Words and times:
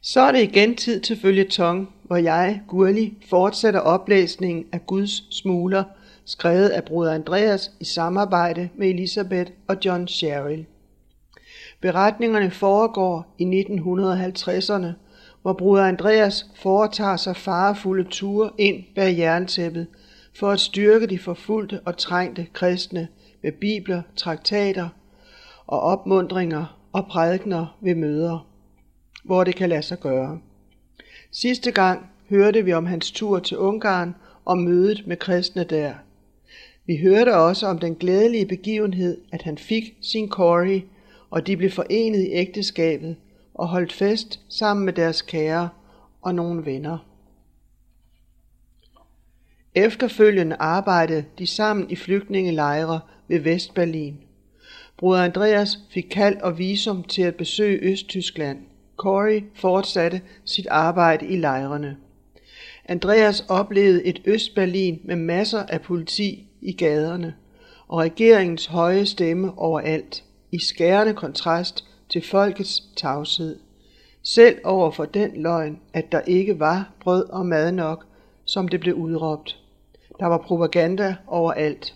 Så 0.00 0.20
er 0.20 0.32
det 0.32 0.42
igen 0.42 0.76
tid 0.76 1.00
til 1.00 1.16
følge 1.20 1.44
tong, 1.44 1.92
hvor 2.04 2.16
jeg, 2.16 2.62
Gurli, 2.68 3.14
fortsætter 3.30 3.80
oplæsningen 3.80 4.66
af 4.72 4.86
Guds 4.86 5.36
smugler, 5.36 5.84
skrevet 6.24 6.68
af 6.68 6.84
bruder 6.84 7.14
Andreas 7.14 7.70
i 7.80 7.84
samarbejde 7.84 8.68
med 8.74 8.88
Elisabeth 8.88 9.50
og 9.68 9.76
John 9.84 10.08
Sherrill. 10.08 10.66
Beretningerne 11.80 12.50
foregår 12.50 13.34
i 13.38 13.44
1950'erne, 13.44 14.86
hvor 15.42 15.52
bruder 15.52 15.84
Andreas 15.84 16.46
foretager 16.54 17.16
sig 17.16 17.36
farefulde 17.36 18.04
ture 18.10 18.50
ind 18.58 18.84
bag 18.94 19.18
jerntæppet 19.18 19.86
for 20.38 20.50
at 20.50 20.60
styrke 20.60 21.06
de 21.06 21.18
forfulgte 21.18 21.80
og 21.84 21.96
trængte 21.96 22.46
kristne 22.52 23.08
med 23.42 23.52
bibler, 23.52 24.02
traktater 24.16 24.88
og 25.66 25.80
opmundringer 25.80 26.78
og 26.92 27.06
prædikner 27.06 27.76
ved 27.80 27.94
møder, 27.94 28.46
hvor 29.26 29.44
det 29.44 29.54
kan 29.54 29.68
lade 29.68 29.82
sig 29.82 30.00
gøre. 30.00 30.40
Sidste 31.30 31.70
gang 31.70 32.06
hørte 32.28 32.64
vi 32.64 32.72
om 32.72 32.86
hans 32.86 33.10
tur 33.10 33.38
til 33.38 33.58
Ungarn 33.58 34.14
og 34.44 34.58
mødet 34.58 35.06
med 35.06 35.16
kristne 35.16 35.64
der. 35.64 35.94
Vi 36.86 36.96
hørte 36.96 37.36
også 37.36 37.66
om 37.66 37.78
den 37.78 37.94
glædelige 37.94 38.46
begivenhed, 38.46 39.20
at 39.32 39.42
han 39.42 39.58
fik 39.58 39.96
sin 40.00 40.28
Cory, 40.28 40.80
og 41.30 41.46
de 41.46 41.56
blev 41.56 41.70
forenet 41.70 42.22
i 42.22 42.30
ægteskabet 42.32 43.16
og 43.54 43.68
holdt 43.68 43.92
fest 43.92 44.40
sammen 44.48 44.84
med 44.84 44.92
deres 44.92 45.22
kære 45.22 45.68
og 46.22 46.34
nogle 46.34 46.64
venner. 46.66 46.98
Efterfølgende 49.74 50.56
arbejdede 50.58 51.24
de 51.38 51.46
sammen 51.46 51.90
i 51.90 51.96
flygtningelejre 51.96 53.00
ved 53.28 53.40
Vestberlin. 53.40 54.16
Bruder 54.96 55.24
Andreas 55.24 55.78
fik 55.90 56.06
kald 56.10 56.36
og 56.40 56.58
visum 56.58 57.02
til 57.02 57.22
at 57.22 57.36
besøge 57.36 57.78
Østtyskland. 57.82 58.58
Corey 58.96 59.44
fortsatte 59.54 60.20
sit 60.44 60.66
arbejde 60.66 61.26
i 61.26 61.36
lejrene. 61.36 61.96
Andreas 62.84 63.44
oplevede 63.48 64.04
et 64.04 64.22
Østberlin 64.24 65.00
med 65.04 65.16
masser 65.16 65.62
af 65.62 65.80
politi 65.80 66.48
i 66.60 66.72
gaderne 66.72 67.34
og 67.88 67.98
regeringens 67.98 68.66
høje 68.66 69.06
stemme 69.06 69.58
overalt, 69.58 70.24
i 70.52 70.58
skærende 70.58 71.14
kontrast 71.14 71.84
til 72.08 72.24
folkets 72.26 72.82
tavshed. 72.96 73.58
Selv 74.22 74.58
over 74.64 74.90
for 74.90 75.04
den 75.04 75.42
løgn, 75.42 75.80
at 75.92 76.12
der 76.12 76.20
ikke 76.20 76.60
var 76.60 76.92
brød 77.00 77.24
og 77.28 77.46
mad 77.46 77.72
nok, 77.72 78.06
som 78.44 78.68
det 78.68 78.80
blev 78.80 78.94
udråbt. 78.94 79.60
Der 80.20 80.26
var 80.26 80.38
propaganda 80.38 81.16
overalt. 81.26 81.94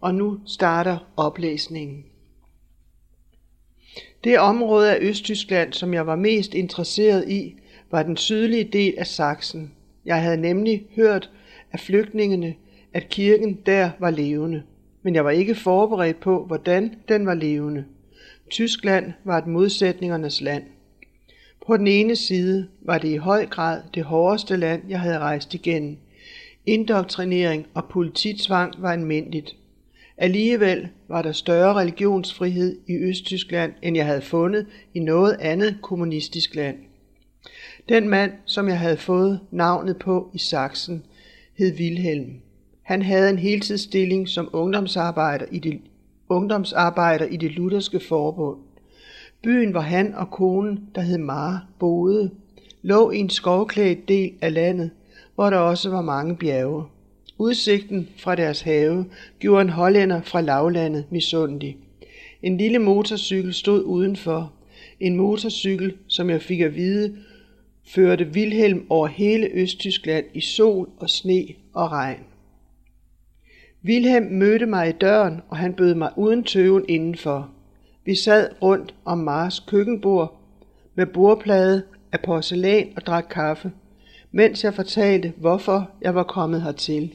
Og 0.00 0.14
nu 0.14 0.38
starter 0.46 0.98
oplæsningen. 1.16 2.04
Det 4.26 4.38
område 4.38 4.94
af 4.94 4.98
Østtyskland, 5.00 5.72
som 5.72 5.94
jeg 5.94 6.06
var 6.06 6.16
mest 6.16 6.54
interesseret 6.54 7.28
i, 7.28 7.56
var 7.90 8.02
den 8.02 8.16
sydlige 8.16 8.64
del 8.64 8.94
af 8.98 9.06
Sachsen. 9.06 9.72
Jeg 10.06 10.22
havde 10.22 10.36
nemlig 10.36 10.86
hørt 10.96 11.30
af 11.72 11.80
flygtningene, 11.80 12.54
at 12.92 13.08
kirken 13.08 13.58
der 13.66 13.90
var 13.98 14.10
levende, 14.10 14.62
men 15.02 15.14
jeg 15.14 15.24
var 15.24 15.30
ikke 15.30 15.54
forberedt 15.54 16.20
på, 16.20 16.44
hvordan 16.44 16.94
den 17.08 17.26
var 17.26 17.34
levende. 17.34 17.84
Tyskland 18.50 19.12
var 19.24 19.38
et 19.38 19.46
modsætningernes 19.46 20.40
land. 20.40 20.62
På 21.66 21.76
den 21.76 21.86
ene 21.86 22.16
side 22.16 22.68
var 22.82 22.98
det 22.98 23.08
i 23.08 23.16
høj 23.16 23.46
grad 23.46 23.82
det 23.94 24.04
hårdeste 24.04 24.56
land, 24.56 24.82
jeg 24.88 25.00
havde 25.00 25.18
rejst 25.18 25.54
igennem. 25.54 25.96
Indoktrinering 26.66 27.66
og 27.74 27.84
polititvang 27.84 28.74
var 28.78 28.92
almindeligt. 28.92 29.56
Alligevel 30.18 30.88
var 31.08 31.22
der 31.22 31.32
større 31.32 31.74
religionsfrihed 31.74 32.78
i 32.86 32.94
Østtyskland, 32.96 33.72
end 33.82 33.96
jeg 33.96 34.06
havde 34.06 34.20
fundet 34.20 34.66
i 34.94 34.98
noget 34.98 35.36
andet 35.40 35.78
kommunistisk 35.82 36.54
land. 36.54 36.76
Den 37.88 38.08
mand, 38.08 38.32
som 38.44 38.68
jeg 38.68 38.78
havde 38.78 38.96
fået 38.96 39.40
navnet 39.50 39.96
på 39.96 40.30
i 40.34 40.38
Sachsen, 40.38 41.02
hed 41.58 41.78
Wilhelm. 41.78 42.32
Han 42.82 43.02
havde 43.02 43.30
en 43.30 43.38
heltidsstilling 43.38 44.28
som 44.28 44.48
ungdomsarbejder 44.52 45.46
i 45.50 45.58
det, 45.58 45.80
ungdomsarbejder 46.28 47.24
i 47.24 47.36
det 47.36 47.52
lutherske 47.52 48.00
forbund. 48.00 48.58
Byen, 49.42 49.70
hvor 49.70 49.80
han 49.80 50.14
og 50.14 50.30
konen, 50.30 50.80
der 50.94 51.00
hed 51.00 51.18
Mar, 51.18 51.66
boede, 51.78 52.30
lå 52.82 53.10
i 53.10 53.18
en 53.18 53.30
skovklædt 53.30 54.08
del 54.08 54.32
af 54.40 54.54
landet, 54.54 54.90
hvor 55.34 55.50
der 55.50 55.58
også 55.58 55.90
var 55.90 56.02
mange 56.02 56.36
bjerge. 56.36 56.84
Udsigten 57.38 58.08
fra 58.16 58.34
deres 58.34 58.60
have 58.60 59.04
gjorde 59.38 59.62
en 59.62 59.68
hollænder 59.68 60.22
fra 60.22 60.40
lavlandet 60.40 61.04
misundelig. 61.10 61.76
En 62.42 62.56
lille 62.56 62.78
motorcykel 62.78 63.54
stod 63.54 63.82
udenfor. 63.82 64.52
En 65.00 65.16
motorcykel, 65.16 65.96
som 66.08 66.30
jeg 66.30 66.42
fik 66.42 66.60
at 66.60 66.74
vide, 66.74 67.16
førte 67.88 68.28
Wilhelm 68.34 68.86
over 68.88 69.06
hele 69.06 69.48
Østtyskland 69.52 70.24
i 70.34 70.40
sol 70.40 70.88
og 70.98 71.10
sne 71.10 71.46
og 71.72 71.92
regn. 71.92 72.20
Wilhelm 73.84 74.26
mødte 74.26 74.66
mig 74.66 74.88
i 74.88 74.92
døren, 74.92 75.40
og 75.48 75.56
han 75.56 75.74
bød 75.74 75.94
mig 75.94 76.12
uden 76.16 76.44
tøven 76.44 76.84
indenfor. 76.88 77.50
Vi 78.04 78.14
sad 78.14 78.48
rundt 78.62 78.94
om 79.04 79.18
Mars 79.18 79.60
køkkenbord 79.60 80.40
med 80.94 81.06
bordplade 81.06 81.82
af 82.12 82.20
porcelæn 82.20 82.92
og 82.96 83.06
drak 83.06 83.26
kaffe, 83.30 83.72
mens 84.32 84.64
jeg 84.64 84.74
fortalte, 84.74 85.32
hvorfor 85.36 85.90
jeg 86.02 86.14
var 86.14 86.22
kommet 86.22 86.62
hertil. 86.62 87.14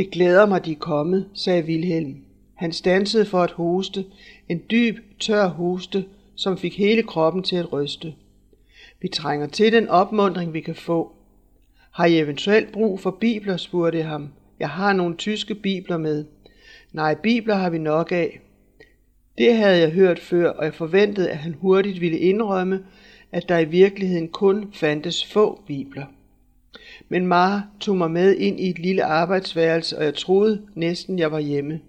Det 0.00 0.10
glæder 0.10 0.46
mig, 0.46 0.64
de 0.64 0.72
er 0.72 0.78
kommet, 0.78 1.28
sagde 1.34 1.66
Vilhelm. 1.66 2.16
Han 2.54 2.72
stansede 2.72 3.24
for 3.24 3.38
at 3.38 3.50
hoste, 3.50 4.04
en 4.48 4.62
dyb, 4.70 4.96
tør 5.18 5.46
hoste, 5.46 6.04
som 6.36 6.58
fik 6.58 6.78
hele 6.78 7.02
kroppen 7.02 7.42
til 7.42 7.56
at 7.56 7.72
ryste. 7.72 8.14
Vi 9.00 9.08
trænger 9.08 9.46
til 9.46 9.72
den 9.72 9.88
opmundring, 9.88 10.52
vi 10.52 10.60
kan 10.60 10.74
få. 10.74 11.12
Har 11.92 12.06
I 12.06 12.18
eventuelt 12.18 12.72
brug 12.72 13.00
for 13.00 13.10
bibler, 13.10 13.56
spurgte 13.56 13.98
jeg 13.98 14.08
ham. 14.08 14.28
Jeg 14.60 14.68
har 14.68 14.92
nogle 14.92 15.16
tyske 15.16 15.54
bibler 15.54 15.98
med. 15.98 16.24
Nej, 16.92 17.14
bibler 17.14 17.54
har 17.54 17.70
vi 17.70 17.78
nok 17.78 18.12
af. 18.12 18.40
Det 19.38 19.56
havde 19.56 19.78
jeg 19.78 19.90
hørt 19.90 20.18
før, 20.18 20.50
og 20.50 20.64
jeg 20.64 20.74
forventede, 20.74 21.30
at 21.30 21.38
han 21.38 21.54
hurtigt 21.60 22.00
ville 22.00 22.18
indrømme, 22.18 22.84
at 23.32 23.48
der 23.48 23.58
i 23.58 23.64
virkeligheden 23.64 24.28
kun 24.28 24.72
fandtes 24.72 25.24
få 25.24 25.62
bibler. 25.66 26.06
Men 27.08 27.26
Mar 27.26 27.68
tog 27.80 27.96
mig 27.96 28.10
med 28.10 28.36
ind 28.36 28.60
i 28.60 28.70
et 28.70 28.78
lille 28.78 29.04
arbejdsværelse, 29.04 29.98
og 29.98 30.04
jeg 30.04 30.14
troede 30.14 30.62
næsten, 30.74 31.18
jeg 31.18 31.32
var 31.32 31.38
hjemme. 31.38 31.80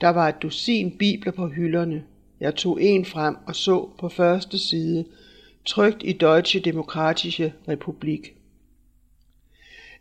Der 0.00 0.08
var 0.08 0.28
et 0.28 0.42
dusin 0.42 0.90
bibler 0.98 1.32
på 1.32 1.48
hylderne. 1.48 2.02
Jeg 2.40 2.54
tog 2.54 2.82
en 2.82 3.04
frem 3.04 3.36
og 3.46 3.56
så 3.56 3.88
på 4.00 4.08
første 4.08 4.58
side, 4.58 5.04
trygt 5.64 6.02
i 6.04 6.12
Deutsche 6.12 6.60
Demokratische 6.60 7.52
Republik. 7.68 8.34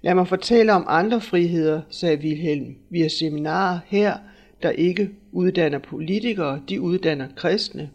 Lad 0.02 0.16
mig 0.16 0.28
fortælle 0.28 0.74
om 0.74 0.85
andre 0.88 1.22
friheder, 1.22 1.81
sagde 1.90 2.18
Wilhelm. 2.18 2.75
Vi 2.90 3.02
har 3.02 3.09
seminarer 3.09 3.79
her, 3.88 4.18
der 4.64 4.69
ikke 4.69 5.09
uddanner 5.31 5.79
politikere, 5.79 6.62
de 6.69 6.81
uddanner 6.81 7.28
kristne. 7.35 7.90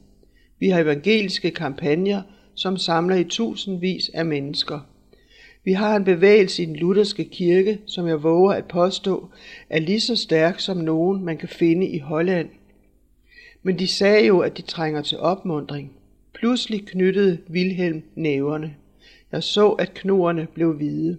Vi 0.59 0.69
har 0.69 0.81
evangeliske 0.81 1.51
kampagner, 1.51 2.23
som 2.55 2.77
samler 2.77 3.17
i 3.17 3.25
tusindvis 3.25 4.11
af 4.15 4.27
mennesker. 4.27 4.81
Vi 5.65 5.73
har 5.73 5.97
en 5.97 6.05
bevægelse 6.05 6.62
i 6.62 6.67
den 6.67 6.77
lutherske 6.77 7.25
kirke, 7.25 7.78
som 7.87 8.06
jeg 8.06 8.23
våger 8.23 8.53
at 8.53 8.65
påstå, 8.65 9.28
er 9.71 9.81
lige 9.81 10.00
så 10.00 10.17
stærk 10.17 10.61
som 10.61 10.77
nogen, 10.77 11.25
man 11.25 11.37
kan 11.37 11.49
finde 11.49 11.87
i 11.89 11.99
Holland. 11.99 12.49
Men 13.62 13.78
de 13.78 13.87
sagde 13.87 14.27
jo, 14.27 14.39
at 14.39 14.56
de 14.56 14.62
trænger 14.62 15.03
til 15.03 15.19
opmundring. 15.19 15.93
Pludselig 16.34 16.87
knyttede 16.87 17.39
Wilhelm 17.51 18.03
næverne. 18.15 18.75
Jeg 19.33 19.43
så, 19.43 19.69
at 19.69 19.95
knoerne 19.95 20.47
blev 20.55 20.72
hvide. 20.72 21.19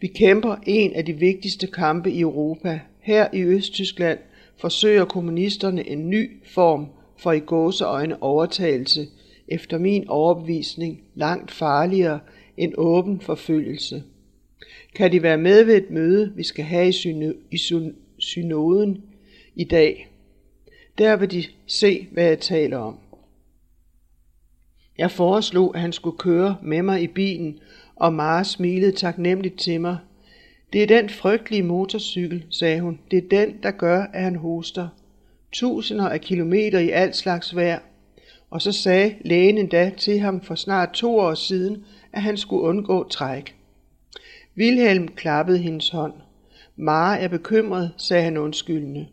Vi 0.00 0.06
kæmper 0.06 0.56
en 0.66 0.92
af 0.92 1.04
de 1.04 1.12
vigtigste 1.12 1.66
kampe 1.66 2.10
i 2.10 2.20
Europa. 2.20 2.80
Her 3.00 3.28
i 3.32 3.42
Østtyskland 3.42 4.18
forsøger 4.56 5.04
kommunisterne 5.04 5.88
en 5.88 6.10
ny 6.10 6.30
form 6.44 6.86
for 7.18 7.32
i 7.32 7.40
gåseøjne 7.40 8.22
overtagelse, 8.22 9.06
efter 9.48 9.78
min 9.78 10.08
overbevisning 10.08 11.00
langt 11.14 11.50
farligere 11.50 12.20
en 12.58 12.74
åben 12.76 13.20
forfølgelse. 13.20 14.02
Kan 14.94 15.12
de 15.12 15.22
være 15.22 15.38
med 15.38 15.64
ved 15.64 15.76
et 15.76 15.90
møde, 15.90 16.32
vi 16.36 16.42
skal 16.42 16.64
have 16.64 16.88
i 17.50 17.58
synoden 18.18 19.04
i 19.54 19.64
dag? 19.64 20.08
Der 20.98 21.16
vil 21.16 21.30
de 21.30 21.44
se, 21.66 22.08
hvad 22.12 22.24
jeg 22.24 22.40
taler 22.40 22.78
om. 22.78 22.98
Jeg 24.98 25.10
foreslog, 25.10 25.74
at 25.74 25.80
han 25.80 25.92
skulle 25.92 26.18
køre 26.18 26.56
med 26.62 26.82
mig 26.82 27.02
i 27.02 27.06
bilen, 27.06 27.58
og 27.96 28.12
Mara 28.12 28.44
smilede 28.44 28.92
taknemmeligt 28.92 29.58
til 29.58 29.80
mig. 29.80 29.98
Det 30.72 30.82
er 30.82 30.86
den 30.86 31.08
frygtelige 31.08 31.62
motorcykel, 31.62 32.44
sagde 32.50 32.80
hun. 32.80 33.00
Det 33.10 33.24
er 33.24 33.28
den, 33.28 33.62
der 33.62 33.70
gør, 33.70 34.02
at 34.02 34.22
han 34.22 34.36
hoster. 34.36 34.88
Tusinder 35.52 36.08
af 36.08 36.20
kilometer 36.20 36.78
i 36.78 36.90
alt 36.90 37.16
slags 37.16 37.56
vejr. 37.56 37.78
Og 38.50 38.62
så 38.62 38.72
sagde 38.72 39.14
lægen 39.24 39.58
endda 39.58 39.90
til 39.96 40.18
ham 40.18 40.40
for 40.40 40.54
snart 40.54 40.90
to 40.92 41.18
år 41.18 41.34
siden, 41.34 41.84
at 42.12 42.22
han 42.22 42.36
skulle 42.36 42.62
undgå 42.62 43.08
træk. 43.08 43.54
Vilhelm 44.54 45.08
klappede 45.08 45.58
hendes 45.58 45.88
hånd. 45.88 46.12
Mare 46.76 47.20
er 47.20 47.28
bekymret, 47.28 47.92
sagde 47.96 48.24
han 48.24 48.36
undskyldende. 48.36 49.06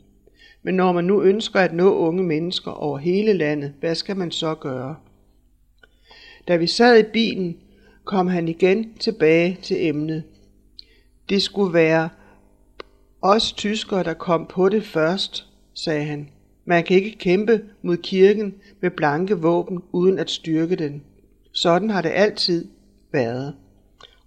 Men 0.64 0.76
når 0.76 0.92
man 0.92 1.04
nu 1.04 1.22
ønsker 1.22 1.60
at 1.60 1.74
nå 1.74 1.96
unge 1.96 2.24
mennesker 2.24 2.72
over 2.72 2.98
hele 2.98 3.34
landet, 3.34 3.74
hvad 3.80 3.96
skal 3.96 4.18
man 4.18 4.32
så 4.32 4.56
gøre? 4.56 4.96
Da 6.48 6.56
vi 6.56 6.68
sad 6.68 7.00
i 7.00 7.12
bilen, 7.14 7.58
kom 8.04 8.28
han 8.28 8.48
igen 8.48 8.94
tilbage 9.00 9.58
til 9.62 9.88
emnet. 9.88 10.24
Det 11.30 11.42
skulle 11.42 11.74
være 11.74 12.10
os 13.22 13.52
tyskere, 13.54 14.04
der 14.04 14.14
kom 14.14 14.46
på 14.46 14.70
det 14.70 14.84
først, 14.84 15.46
sagde 15.74 16.04
han. 16.04 16.30
Man 16.65 16.83
kan 16.83 16.97
ikke 16.97 17.17
kæmpe 17.17 17.62
mod 17.81 17.97
kirken 17.97 18.56
med 18.81 18.91
blanke 18.91 19.38
våben 19.38 19.81
uden 19.91 20.19
at 20.19 20.29
styrke 20.29 20.75
den. 20.75 21.03
Sådan 21.51 21.89
har 21.89 22.01
det 22.01 22.09
altid 22.09 22.67
været. 23.12 23.56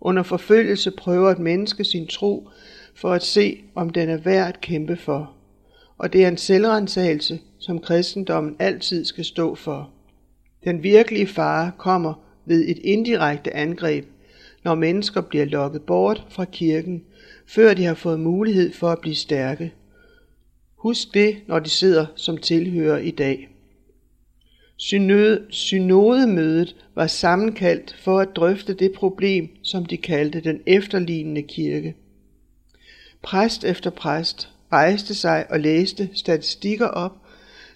Under 0.00 0.22
forfølgelse 0.22 0.90
prøver 0.90 1.30
et 1.30 1.38
menneske 1.38 1.84
sin 1.84 2.06
tro 2.06 2.48
for 2.94 3.12
at 3.12 3.22
se, 3.22 3.60
om 3.74 3.90
den 3.90 4.08
er 4.08 4.16
værd 4.16 4.48
at 4.48 4.60
kæmpe 4.60 4.96
for. 4.96 5.32
Og 5.98 6.12
det 6.12 6.24
er 6.24 6.28
en 6.28 6.36
selvrensagelse, 6.36 7.40
som 7.58 7.78
kristendommen 7.78 8.56
altid 8.58 9.04
skal 9.04 9.24
stå 9.24 9.54
for. 9.54 9.90
Den 10.64 10.82
virkelige 10.82 11.26
fare 11.26 11.72
kommer 11.78 12.14
ved 12.46 12.68
et 12.68 12.78
indirekte 12.78 13.56
angreb, 13.56 14.06
når 14.64 14.74
mennesker 14.74 15.20
bliver 15.20 15.44
lokket 15.44 15.82
bort 15.82 16.26
fra 16.30 16.44
kirken, 16.44 17.02
før 17.46 17.74
de 17.74 17.84
har 17.84 17.94
fået 17.94 18.20
mulighed 18.20 18.72
for 18.72 18.88
at 18.88 19.00
blive 19.00 19.14
stærke. 19.14 19.72
Husk 20.78 21.14
det, 21.14 21.36
når 21.46 21.58
de 21.58 21.70
sidder 21.70 22.06
som 22.16 22.36
tilhører 22.36 22.98
i 22.98 23.10
dag. 23.10 23.48
Synodemødet 25.50 26.76
var 26.94 27.06
sammenkaldt 27.06 27.96
for 28.00 28.20
at 28.20 28.28
drøfte 28.36 28.74
det 28.74 28.92
problem, 28.92 29.48
som 29.62 29.86
de 29.86 29.96
kaldte 29.96 30.40
den 30.40 30.60
efterlignende 30.66 31.42
kirke. 31.42 31.94
Præst 33.22 33.64
efter 33.64 33.90
præst 33.90 34.48
rejste 34.72 35.14
sig 35.14 35.46
og 35.50 35.60
læste 35.60 36.10
statistikker 36.14 36.86
op, 36.86 37.12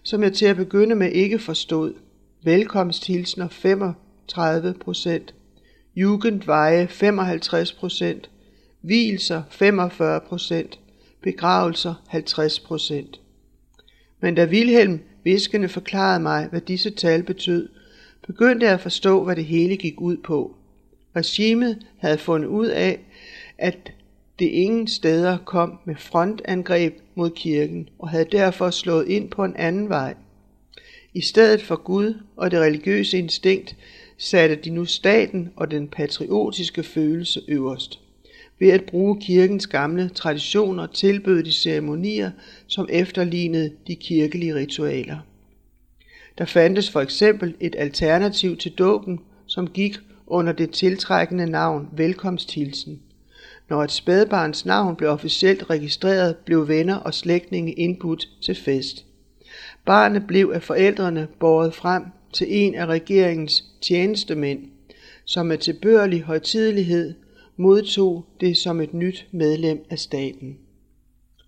som 0.02 0.22
jeg 0.22 0.32
til 0.32 0.46
at 0.46 0.56
begynde 0.56 0.94
med 0.94 1.12
ikke 1.12 1.38
forstod. 1.38 1.94
Velkomsthilsner 2.44 3.48
35 3.48 4.74
procent, 4.74 5.34
Jugendveje 5.96 6.88
55 6.88 7.72
procent, 7.72 8.30
Hvilser 8.80 9.42
45 9.50 10.20
procent, 10.20 10.78
begravelser 11.22 11.94
50 12.08 12.60
procent. 12.60 13.20
Men 14.20 14.34
da 14.34 14.44
Wilhelm 14.44 15.00
viskende 15.24 15.68
forklarede 15.68 16.20
mig, 16.20 16.46
hvad 16.50 16.60
disse 16.60 16.90
tal 16.90 17.22
betød, 17.22 17.68
begyndte 18.26 18.66
jeg 18.66 18.74
at 18.74 18.80
forstå, 18.80 19.24
hvad 19.24 19.36
det 19.36 19.44
hele 19.44 19.76
gik 19.76 20.00
ud 20.00 20.16
på. 20.16 20.56
Regimet 21.16 21.86
havde 21.98 22.18
fundet 22.18 22.48
ud 22.48 22.66
af, 22.66 23.00
at 23.58 23.92
det 24.38 24.46
ingen 24.46 24.88
steder 24.88 25.38
kom 25.44 25.78
med 25.84 25.96
frontangreb 25.96 26.98
mod 27.14 27.30
kirken, 27.30 27.88
og 27.98 28.08
havde 28.08 28.26
derfor 28.32 28.70
slået 28.70 29.08
ind 29.08 29.30
på 29.30 29.44
en 29.44 29.56
anden 29.56 29.88
vej. 29.88 30.14
I 31.14 31.20
stedet 31.20 31.62
for 31.62 31.76
Gud 31.76 32.14
og 32.36 32.50
det 32.50 32.60
religiøse 32.60 33.18
instinkt 33.18 33.76
satte 34.18 34.54
de 34.54 34.70
nu 34.70 34.84
staten 34.84 35.52
og 35.56 35.70
den 35.70 35.88
patriotiske 35.88 36.82
følelse 36.82 37.40
øverst. 37.48 38.01
Ved 38.62 38.70
at 38.70 38.84
bruge 38.84 39.20
kirkens 39.20 39.66
gamle 39.66 40.08
traditioner 40.08 40.86
tilbød 40.86 41.42
de 41.42 41.52
ceremonier, 41.52 42.30
som 42.66 42.88
efterlignede 42.90 43.72
de 43.86 43.94
kirkelige 43.94 44.54
ritualer. 44.54 45.18
Der 46.38 46.44
fandtes 46.44 46.90
for 46.90 47.00
eksempel 47.00 47.54
et 47.60 47.74
alternativ 47.78 48.56
til 48.56 48.72
dåben, 48.72 49.20
som 49.46 49.66
gik 49.66 49.98
under 50.26 50.52
det 50.52 50.70
tiltrækkende 50.70 51.46
navn 51.46 51.88
velkomsthilsen. 51.92 53.00
Når 53.68 53.84
et 53.84 53.92
spædbarns 53.92 54.66
navn 54.66 54.96
blev 54.96 55.10
officielt 55.10 55.70
registreret, 55.70 56.36
blev 56.36 56.68
venner 56.68 56.96
og 56.96 57.14
slægtninge 57.14 57.72
indbudt 57.72 58.28
til 58.42 58.54
fest. 58.54 59.04
Barnet 59.84 60.26
blev 60.26 60.52
af 60.54 60.62
forældrene 60.62 61.28
båret 61.40 61.74
frem 61.74 62.02
til 62.32 62.46
en 62.50 62.74
af 62.74 62.86
regeringens 62.86 63.64
tjenestemænd, 63.80 64.60
som 65.24 65.46
med 65.46 65.58
tilbørlig 65.58 66.22
højtidelighed 66.22 67.14
modtog 67.56 68.24
det 68.40 68.56
som 68.56 68.80
et 68.80 68.94
nyt 68.94 69.26
medlem 69.30 69.84
af 69.90 69.98
staten. 69.98 70.58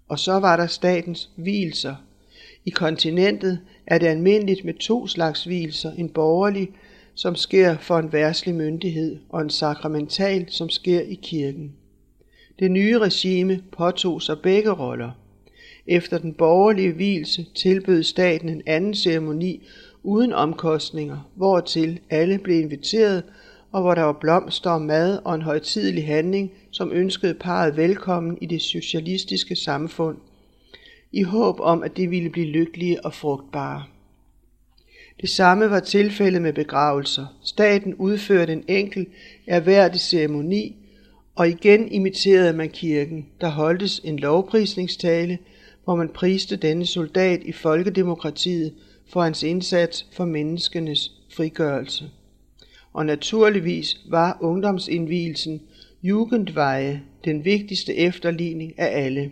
Og 0.08 0.18
så 0.18 0.32
var 0.32 0.56
der 0.56 0.66
statens 0.66 1.30
hvilser. 1.36 1.94
I 2.64 2.70
kontinentet 2.70 3.60
er 3.86 3.98
det 3.98 4.06
almindeligt 4.06 4.64
med 4.64 4.74
to 4.74 5.06
slags 5.06 5.44
hvilser, 5.44 5.92
en 5.92 6.08
borgerlig, 6.08 6.70
som 7.14 7.36
sker 7.36 7.78
for 7.78 7.98
en 7.98 8.12
værslig 8.12 8.54
myndighed, 8.54 9.18
og 9.28 9.40
en 9.40 9.50
sakramental, 9.50 10.46
som 10.48 10.68
sker 10.68 11.00
i 11.00 11.18
kirken. 11.22 11.72
Det 12.58 12.70
nye 12.70 12.98
regime 12.98 13.60
påtog 13.72 14.22
sig 14.22 14.38
begge 14.42 14.70
roller. 14.70 15.10
Efter 15.86 16.18
den 16.18 16.34
borgerlige 16.34 16.92
hvilse 16.92 17.46
tilbød 17.54 18.02
staten 18.02 18.48
en 18.48 18.62
anden 18.66 18.94
ceremoni 18.94 19.66
uden 20.02 20.32
omkostninger, 20.32 21.30
hvortil 21.34 22.00
alle 22.10 22.38
blev 22.38 22.60
inviteret, 22.60 23.22
og 23.74 23.82
hvor 23.82 23.94
der 23.94 24.02
var 24.02 24.12
blomster 24.12 24.70
og 24.70 24.82
mad 24.82 25.18
og 25.24 25.34
en 25.34 25.42
højtidelig 25.42 26.06
handling, 26.06 26.52
som 26.70 26.92
ønskede 26.92 27.34
parret 27.34 27.76
velkommen 27.76 28.38
i 28.40 28.46
det 28.46 28.62
socialistiske 28.62 29.56
samfund, 29.56 30.16
i 31.12 31.22
håb 31.22 31.60
om, 31.60 31.82
at 31.82 31.96
det 31.96 32.10
ville 32.10 32.30
blive 32.30 32.46
lykkelige 32.46 33.04
og 33.04 33.14
frugtbare. 33.14 33.84
Det 35.20 35.28
samme 35.28 35.70
var 35.70 35.80
tilfældet 35.80 36.42
med 36.42 36.52
begravelser. 36.52 37.26
Staten 37.42 37.94
udførte 37.94 38.52
en 38.52 38.64
enkel, 38.68 39.06
erhverdig 39.46 40.00
ceremoni, 40.00 40.76
og 41.34 41.48
igen 41.48 41.88
imiterede 41.88 42.52
man 42.52 42.68
kirken. 42.68 43.26
Der 43.40 43.48
holdtes 43.48 44.00
en 44.04 44.18
lovprisningstale, 44.18 45.38
hvor 45.84 45.94
man 45.94 46.08
priste 46.08 46.56
denne 46.56 46.86
soldat 46.86 47.42
i 47.42 47.52
folkedemokratiet 47.52 48.74
for 49.12 49.22
hans 49.22 49.42
indsats 49.42 50.06
for 50.12 50.24
menneskenes 50.24 51.12
frigørelse. 51.36 52.10
Og 52.94 53.06
naturligvis 53.06 54.00
var 54.08 54.38
ungdomsindvielsen 54.40 55.60
Jugendveje 56.02 57.02
den 57.24 57.44
vigtigste 57.44 57.96
efterligning 57.96 58.78
af 58.78 59.04
alle. 59.04 59.30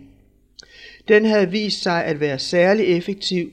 Den 1.07 1.25
havde 1.25 1.51
vist 1.51 1.83
sig 1.83 2.05
at 2.05 2.19
være 2.19 2.39
særlig 2.39 2.85
effektiv, 2.85 3.51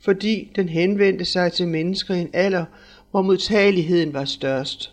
fordi 0.00 0.52
den 0.56 0.68
henvendte 0.68 1.24
sig 1.24 1.52
til 1.52 1.68
mennesker 1.68 2.14
i 2.14 2.20
en 2.20 2.30
alder, 2.32 2.64
hvor 3.10 3.22
modtageligheden 3.22 4.12
var 4.12 4.24
størst. 4.24 4.92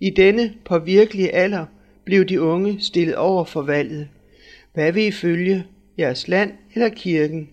I 0.00 0.10
denne 0.10 0.54
påvirkelige 0.64 1.34
alder 1.34 1.66
blev 2.04 2.24
de 2.24 2.40
unge 2.40 2.80
stillet 2.80 3.16
over 3.16 3.44
for 3.44 3.62
valget. 3.62 4.08
Hvad 4.74 4.92
vil 4.92 5.06
I 5.06 5.10
følge, 5.10 5.64
jeres 5.98 6.28
land 6.28 6.52
eller 6.74 6.88
kirken? 6.88 7.48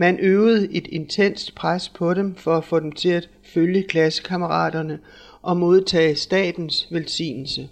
Man 0.00 0.18
øvede 0.18 0.68
et 0.72 0.86
intenst 0.86 1.54
pres 1.54 1.88
på 1.88 2.14
dem 2.14 2.34
for 2.34 2.56
at 2.56 2.64
få 2.64 2.80
dem 2.80 2.92
til 2.92 3.08
at 3.08 3.28
følge 3.42 3.82
klassekammeraterne 3.82 4.98
og 5.42 5.56
modtage 5.56 6.14
statens 6.14 6.88
velsignelse. 6.90 7.68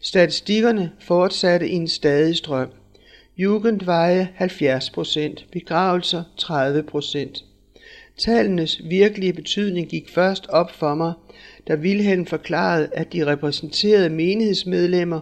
Statistikkerne 0.00 0.92
fortsatte 1.00 1.68
i 1.68 1.72
en 1.72 1.88
stadig 1.88 2.36
strøm. 2.36 2.68
Jugendveje 3.36 4.28
70 4.34 4.90
procent, 4.90 5.46
begravelser 5.52 6.22
30 6.36 6.82
procent. 6.82 7.44
Tallenes 8.16 8.80
virkelige 8.84 9.32
betydning 9.32 9.88
gik 9.88 10.10
først 10.14 10.46
op 10.48 10.70
for 10.70 10.94
mig, 10.94 11.12
da 11.68 11.74
Wilhelm 11.74 12.26
forklarede, 12.26 12.88
at 12.92 13.12
de 13.12 13.26
repræsenterede 13.26 14.10
menighedsmedlemmer, 14.10 15.20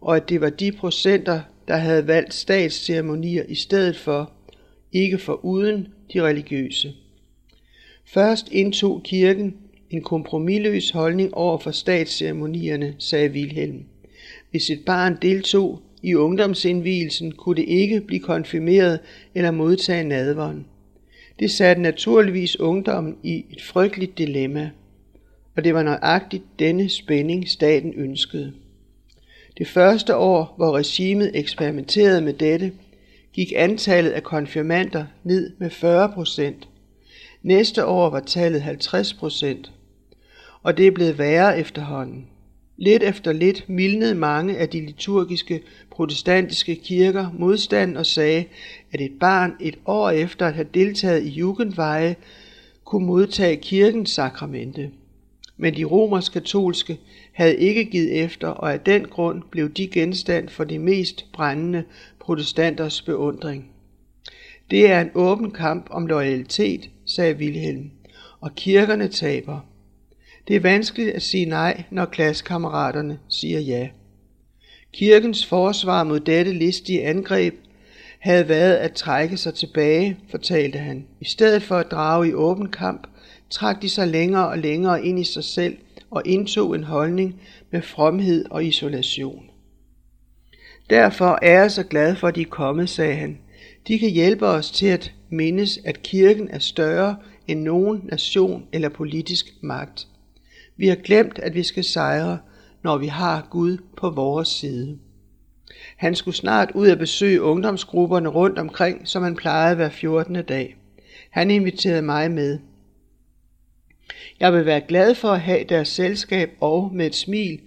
og 0.00 0.16
at 0.16 0.28
det 0.28 0.40
var 0.40 0.50
de 0.50 0.72
procenter, 0.72 1.40
der 1.68 1.76
havde 1.76 2.06
valgt 2.06 2.34
statsceremonier 2.34 3.42
i 3.48 3.54
stedet 3.54 3.96
for, 3.96 4.32
ikke 4.96 5.18
for 5.18 5.44
uden 5.44 5.88
de 6.12 6.22
religiøse. 6.22 6.92
Først 8.04 8.48
indtog 8.52 9.02
kirken 9.02 9.56
en 9.90 10.02
kompromilløs 10.02 10.90
holdning 10.90 11.34
over 11.34 11.58
for 11.58 11.70
statsceremonierne, 11.70 12.94
sagde 12.98 13.30
Wilhelm. 13.30 13.84
Hvis 14.50 14.70
et 14.70 14.84
barn 14.86 15.18
deltog 15.22 15.82
i 16.02 16.14
ungdomsindvielsen, 16.14 17.32
kunne 17.32 17.56
det 17.56 17.68
ikke 17.68 18.00
blive 18.00 18.20
konfirmeret 18.20 19.00
eller 19.34 19.50
modtage 19.50 20.04
nadvånd. 20.04 20.64
Det 21.38 21.50
satte 21.50 21.82
naturligvis 21.82 22.60
ungdommen 22.60 23.16
i 23.22 23.44
et 23.50 23.62
frygteligt 23.62 24.18
dilemma, 24.18 24.70
og 25.56 25.64
det 25.64 25.74
var 25.74 25.82
nøjagtigt 25.82 26.44
denne 26.58 26.88
spænding 26.88 27.48
staten 27.48 27.94
ønskede. 27.96 28.52
Det 29.58 29.66
første 29.66 30.16
år, 30.16 30.54
hvor 30.56 30.76
regimet 30.76 31.30
eksperimenterede 31.34 32.20
med 32.20 32.32
dette, 32.32 32.72
gik 33.36 33.52
antallet 33.56 34.10
af 34.10 34.22
konfirmander 34.22 35.04
ned 35.24 35.52
med 35.58 35.70
40 35.70 36.12
procent. 36.12 36.68
Næste 37.42 37.86
år 37.86 38.10
var 38.10 38.20
tallet 38.20 38.62
50 38.62 39.14
procent, 39.14 39.72
og 40.62 40.76
det 40.76 40.86
er 40.86 40.90
blevet 40.90 41.18
værre 41.18 41.58
efterhånden. 41.58 42.26
Lidt 42.76 43.02
efter 43.02 43.32
lidt 43.32 43.68
mildnede 43.68 44.14
mange 44.14 44.56
af 44.56 44.68
de 44.68 44.86
liturgiske 44.86 45.62
protestantiske 45.90 46.74
kirker 46.74 47.30
modstand 47.38 47.96
og 47.96 48.06
sagde, 48.06 48.44
at 48.92 49.00
et 49.00 49.12
barn 49.20 49.52
et 49.60 49.78
år 49.86 50.10
efter 50.10 50.46
at 50.46 50.54
have 50.54 50.68
deltaget 50.74 51.22
i 51.22 51.28
jugendveje 51.28 52.16
kunne 52.84 53.06
modtage 53.06 53.56
kirkens 53.56 54.10
sakramente. 54.10 54.90
Men 55.56 55.76
de 55.76 55.84
romersk-katolske 55.84 56.98
havde 57.32 57.56
ikke 57.56 57.84
givet 57.84 58.24
efter, 58.24 58.48
og 58.48 58.72
af 58.72 58.80
den 58.80 59.04
grund 59.04 59.42
blev 59.50 59.70
de 59.70 59.86
genstand 59.86 60.48
for 60.48 60.64
de 60.64 60.78
mest 60.78 61.26
brændende 61.32 61.84
protestanters 62.26 63.02
beundring. 63.02 63.70
Det 64.70 64.90
er 64.90 65.00
en 65.00 65.10
åben 65.14 65.50
kamp 65.50 65.86
om 65.90 66.06
loyalitet, 66.06 66.90
sagde 67.04 67.36
Wilhelm, 67.36 67.90
og 68.40 68.54
kirkerne 68.54 69.08
taber. 69.08 69.60
Det 70.48 70.56
er 70.56 70.60
vanskeligt 70.60 71.10
at 71.10 71.22
sige 71.22 71.44
nej, 71.44 71.82
når 71.90 72.04
klassekammeraterne 72.04 73.18
siger 73.28 73.60
ja. 73.60 73.88
Kirkens 74.92 75.46
forsvar 75.46 76.04
mod 76.04 76.20
dette 76.20 76.52
listige 76.52 77.04
angreb 77.04 77.54
havde 78.18 78.48
været 78.48 78.74
at 78.74 78.92
trække 78.92 79.36
sig 79.36 79.54
tilbage, 79.54 80.16
fortalte 80.30 80.78
han. 80.78 81.06
I 81.20 81.24
stedet 81.24 81.62
for 81.62 81.76
at 81.76 81.90
drage 81.90 82.28
i 82.28 82.34
åben 82.34 82.68
kamp, 82.68 83.06
trak 83.50 83.82
de 83.82 83.88
sig 83.88 84.08
længere 84.08 84.48
og 84.48 84.58
længere 84.58 85.04
ind 85.04 85.18
i 85.18 85.24
sig 85.24 85.44
selv 85.44 85.76
og 86.10 86.22
indtog 86.24 86.74
en 86.74 86.84
holdning 86.84 87.40
med 87.70 87.82
fromhed 87.82 88.44
og 88.50 88.64
isolation. 88.64 89.50
Derfor 90.90 91.38
er 91.42 91.60
jeg 91.60 91.70
så 91.70 91.82
glad 91.82 92.16
for, 92.16 92.28
at 92.28 92.34
de 92.34 92.42
er 92.42 92.50
kommet, 92.50 92.88
sagde 92.88 93.14
han. 93.14 93.38
De 93.88 93.98
kan 93.98 94.10
hjælpe 94.10 94.46
os 94.46 94.70
til 94.70 94.86
at 94.86 95.12
mindes, 95.30 95.78
at 95.84 96.02
kirken 96.02 96.48
er 96.50 96.58
større 96.58 97.16
end 97.46 97.60
nogen 97.60 98.00
nation 98.04 98.66
eller 98.72 98.88
politisk 98.88 99.46
magt. 99.60 100.06
Vi 100.76 100.88
har 100.88 100.96
glemt, 100.96 101.38
at 101.38 101.54
vi 101.54 101.62
skal 101.62 101.84
sejre, 101.84 102.38
når 102.82 102.98
vi 102.98 103.06
har 103.06 103.48
Gud 103.50 103.78
på 103.96 104.10
vores 104.10 104.48
side. 104.48 104.98
Han 105.96 106.14
skulle 106.14 106.36
snart 106.36 106.70
ud 106.74 106.88
at 106.88 106.98
besøge 106.98 107.42
ungdomsgrupperne 107.42 108.28
rundt 108.28 108.58
omkring, 108.58 109.08
som 109.08 109.22
han 109.22 109.36
plejede 109.36 109.76
hver 109.76 109.88
14. 109.88 110.44
dag. 110.44 110.76
Han 111.30 111.50
inviterede 111.50 112.02
mig 112.02 112.30
med. 112.30 112.58
Jeg 114.40 114.52
vil 114.52 114.66
være 114.66 114.80
glad 114.80 115.14
for 115.14 115.28
at 115.28 115.40
have 115.40 115.64
deres 115.68 115.88
selskab 115.88 116.50
og 116.60 116.90
med 116.94 117.06
et 117.06 117.14
smil, 117.14 117.60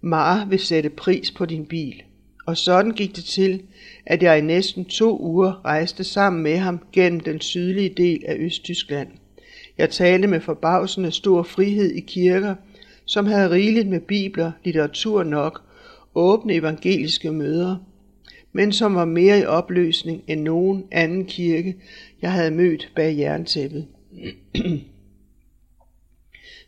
Mar 0.00 0.44
vil 0.44 0.58
sætte 0.58 0.90
pris 0.90 1.30
på 1.30 1.46
din 1.46 1.66
bil. 1.66 2.02
Og 2.46 2.56
sådan 2.56 2.92
gik 2.92 3.16
det 3.16 3.24
til, 3.24 3.62
at 4.06 4.22
jeg 4.22 4.38
i 4.38 4.40
næsten 4.40 4.84
to 4.84 5.18
uger 5.20 5.64
rejste 5.64 6.04
sammen 6.04 6.42
med 6.42 6.56
ham 6.56 6.80
gennem 6.92 7.20
den 7.20 7.40
sydlige 7.40 7.94
del 7.96 8.22
af 8.26 8.36
Østtyskland. 8.38 9.08
Jeg 9.78 9.90
talte 9.90 10.28
med 10.28 10.40
forbavsende 10.40 11.12
stor 11.12 11.42
frihed 11.42 11.90
i 11.90 12.00
kirker, 12.00 12.54
som 13.04 13.26
havde 13.26 13.50
rigeligt 13.50 13.88
med 13.88 14.00
bibler, 14.00 14.52
litteratur 14.64 15.22
nok, 15.22 15.62
åbne 16.14 16.54
evangeliske 16.54 17.32
møder, 17.32 17.76
men 18.52 18.72
som 18.72 18.94
var 18.94 19.04
mere 19.04 19.40
i 19.40 19.44
opløsning 19.44 20.22
end 20.26 20.40
nogen 20.40 20.84
anden 20.90 21.24
kirke, 21.24 21.76
jeg 22.22 22.32
havde 22.32 22.50
mødt 22.50 22.92
bag 22.96 23.18
jerntæppet. 23.18 23.86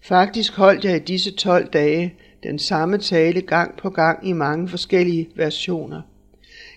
Faktisk 0.03 0.53
holdt 0.53 0.85
jeg 0.85 0.97
i 0.97 1.05
disse 1.05 1.31
12 1.31 1.69
dage 1.69 2.15
den 2.43 2.59
samme 2.59 2.99
tale 2.99 3.41
gang 3.41 3.77
på 3.77 3.91
gang 3.91 4.29
i 4.29 4.33
mange 4.33 4.69
forskellige 4.69 5.29
versioner. 5.37 6.03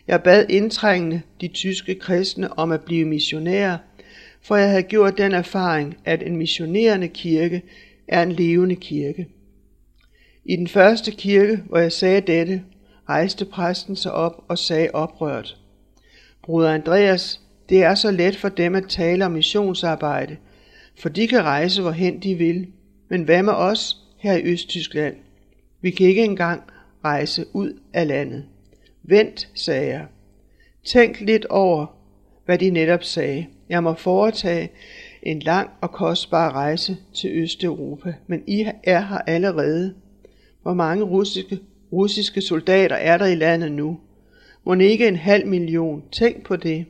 Jeg 0.07 0.23
bad 0.23 0.45
indtrængende 0.49 1.21
de 1.41 1.47
tyske 1.47 1.95
kristne 1.95 2.59
om 2.59 2.71
at 2.71 2.81
blive 2.81 3.05
missionærer, 3.05 3.77
for 4.41 4.55
jeg 4.55 4.69
havde 4.69 4.83
gjort 4.83 5.17
den 5.17 5.31
erfaring, 5.31 5.97
at 6.05 6.23
en 6.23 6.35
missionerende 6.35 7.07
kirke 7.07 7.61
er 8.07 8.23
en 8.23 8.31
levende 8.31 8.75
kirke. 8.75 9.27
I 10.45 10.55
den 10.55 10.67
første 10.67 11.11
kirke, 11.11 11.63
hvor 11.69 11.77
jeg 11.77 11.91
sagde 11.91 12.21
dette, 12.21 12.61
rejste 13.09 13.45
præsten 13.45 13.95
sig 13.95 14.11
op 14.11 14.43
og 14.47 14.57
sagde 14.57 14.89
oprørt. 14.93 15.57
Bruder 16.43 16.73
Andreas, 16.73 17.41
det 17.69 17.83
er 17.83 17.95
så 17.95 18.11
let 18.11 18.35
for 18.35 18.49
dem 18.49 18.75
at 18.75 18.89
tale 18.89 19.25
om 19.25 19.31
missionsarbejde, 19.31 20.37
for 20.99 21.09
de 21.09 21.27
kan 21.27 21.43
rejse 21.43 21.81
hvorhen 21.81 22.19
de 22.19 22.35
vil. 22.35 22.67
Men 23.09 23.23
hvad 23.23 23.43
med 23.43 23.53
os 23.53 23.97
her 24.17 24.33
i 24.33 24.43
Østtyskland? 24.43 25.15
Vi 25.81 25.89
kan 25.89 26.07
ikke 26.07 26.23
engang 26.23 26.61
rejse 27.05 27.45
ud 27.53 27.79
af 27.93 28.07
landet. 28.07 28.45
Vent, 29.03 29.49
sagde 29.53 29.87
jeg. 29.87 30.05
Tænk 30.83 31.21
lidt 31.21 31.45
over, 31.45 31.85
hvad 32.45 32.57
de 32.57 32.69
netop 32.69 33.03
sagde. 33.03 33.47
Jeg 33.69 33.83
må 33.83 33.93
foretage 33.93 34.69
en 35.23 35.39
lang 35.39 35.69
og 35.81 35.91
kostbar 35.91 36.51
rejse 36.51 36.97
til 37.13 37.31
Østeuropa, 37.33 38.13
men 38.27 38.43
I 38.47 38.65
er 38.83 38.99
her 38.99 39.17
allerede. 39.17 39.93
Hvor 40.61 40.73
mange 40.73 41.03
russiske, 41.03 41.59
russiske 41.91 42.41
soldater 42.41 42.95
er 42.95 43.17
der 43.17 43.25
i 43.25 43.35
landet 43.35 43.71
nu? 43.71 43.99
Må 44.65 44.73
ikke 44.73 45.07
en 45.07 45.15
halv 45.15 45.47
million? 45.47 46.03
Tænk 46.11 46.45
på 46.45 46.55
det. 46.55 46.85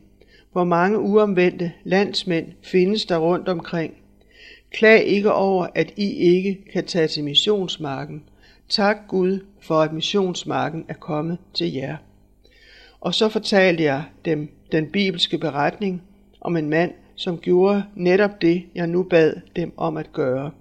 Hvor 0.51 0.63
mange 0.63 0.99
uomvendte 0.99 1.71
landsmænd 1.83 2.47
findes 2.61 3.05
der 3.05 3.17
rundt 3.17 3.47
omkring? 3.47 3.93
Klag 4.71 5.03
ikke 5.03 5.33
over, 5.33 5.67
at 5.75 5.93
I 5.97 6.13
ikke 6.13 6.65
kan 6.73 6.85
tage 6.85 7.07
til 7.07 7.23
missionsmarken. 7.23 8.23
Tak 8.69 8.97
Gud 9.07 9.39
for, 9.61 9.81
at 9.81 9.93
missionsmarken 9.93 10.85
er 10.87 10.93
kommet 10.93 11.37
til 11.53 11.73
jer. 11.73 11.97
Og 13.01 13.13
så 13.13 13.29
fortalte 13.29 13.83
jeg 13.83 14.03
dem 14.25 14.49
den 14.71 14.91
bibelske 14.91 15.37
beretning 15.37 16.01
om 16.41 16.57
en 16.57 16.69
mand, 16.69 16.91
som 17.15 17.37
gjorde 17.37 17.83
netop 17.95 18.41
det, 18.41 18.63
jeg 18.75 18.87
nu 18.87 19.03
bad 19.03 19.33
dem 19.55 19.73
om 19.77 19.97
at 19.97 20.13
gøre. 20.13 20.51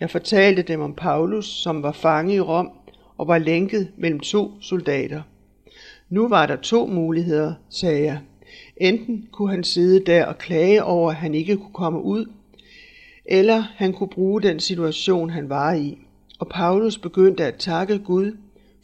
Jeg 0.00 0.10
fortalte 0.10 0.62
dem 0.62 0.80
om 0.80 0.94
Paulus, 0.94 1.46
som 1.46 1.82
var 1.82 1.92
fange 1.92 2.34
i 2.34 2.40
Rom 2.40 2.70
og 3.16 3.28
var 3.28 3.38
lænket 3.38 3.88
mellem 3.96 4.20
to 4.20 4.50
soldater. 4.60 5.22
Nu 6.08 6.28
var 6.28 6.46
der 6.46 6.56
to 6.56 6.86
muligheder, 6.86 7.54
sagde 7.68 8.04
jeg. 8.04 8.18
Enten 8.76 9.28
kunne 9.32 9.50
han 9.50 9.64
sidde 9.64 10.04
der 10.06 10.26
og 10.26 10.38
klage 10.38 10.84
over, 10.84 11.10
at 11.10 11.16
han 11.16 11.34
ikke 11.34 11.56
kunne 11.56 11.72
komme 11.72 12.02
ud, 12.02 12.32
eller 13.24 13.64
han 13.76 13.92
kunne 13.92 14.08
bruge 14.08 14.42
den 14.42 14.60
situation, 14.60 15.30
han 15.30 15.48
var 15.48 15.72
i. 15.72 15.98
Og 16.40 16.48
Paulus 16.48 16.98
begyndte 16.98 17.44
at 17.44 17.54
takke 17.54 17.98
Gud, 17.98 18.36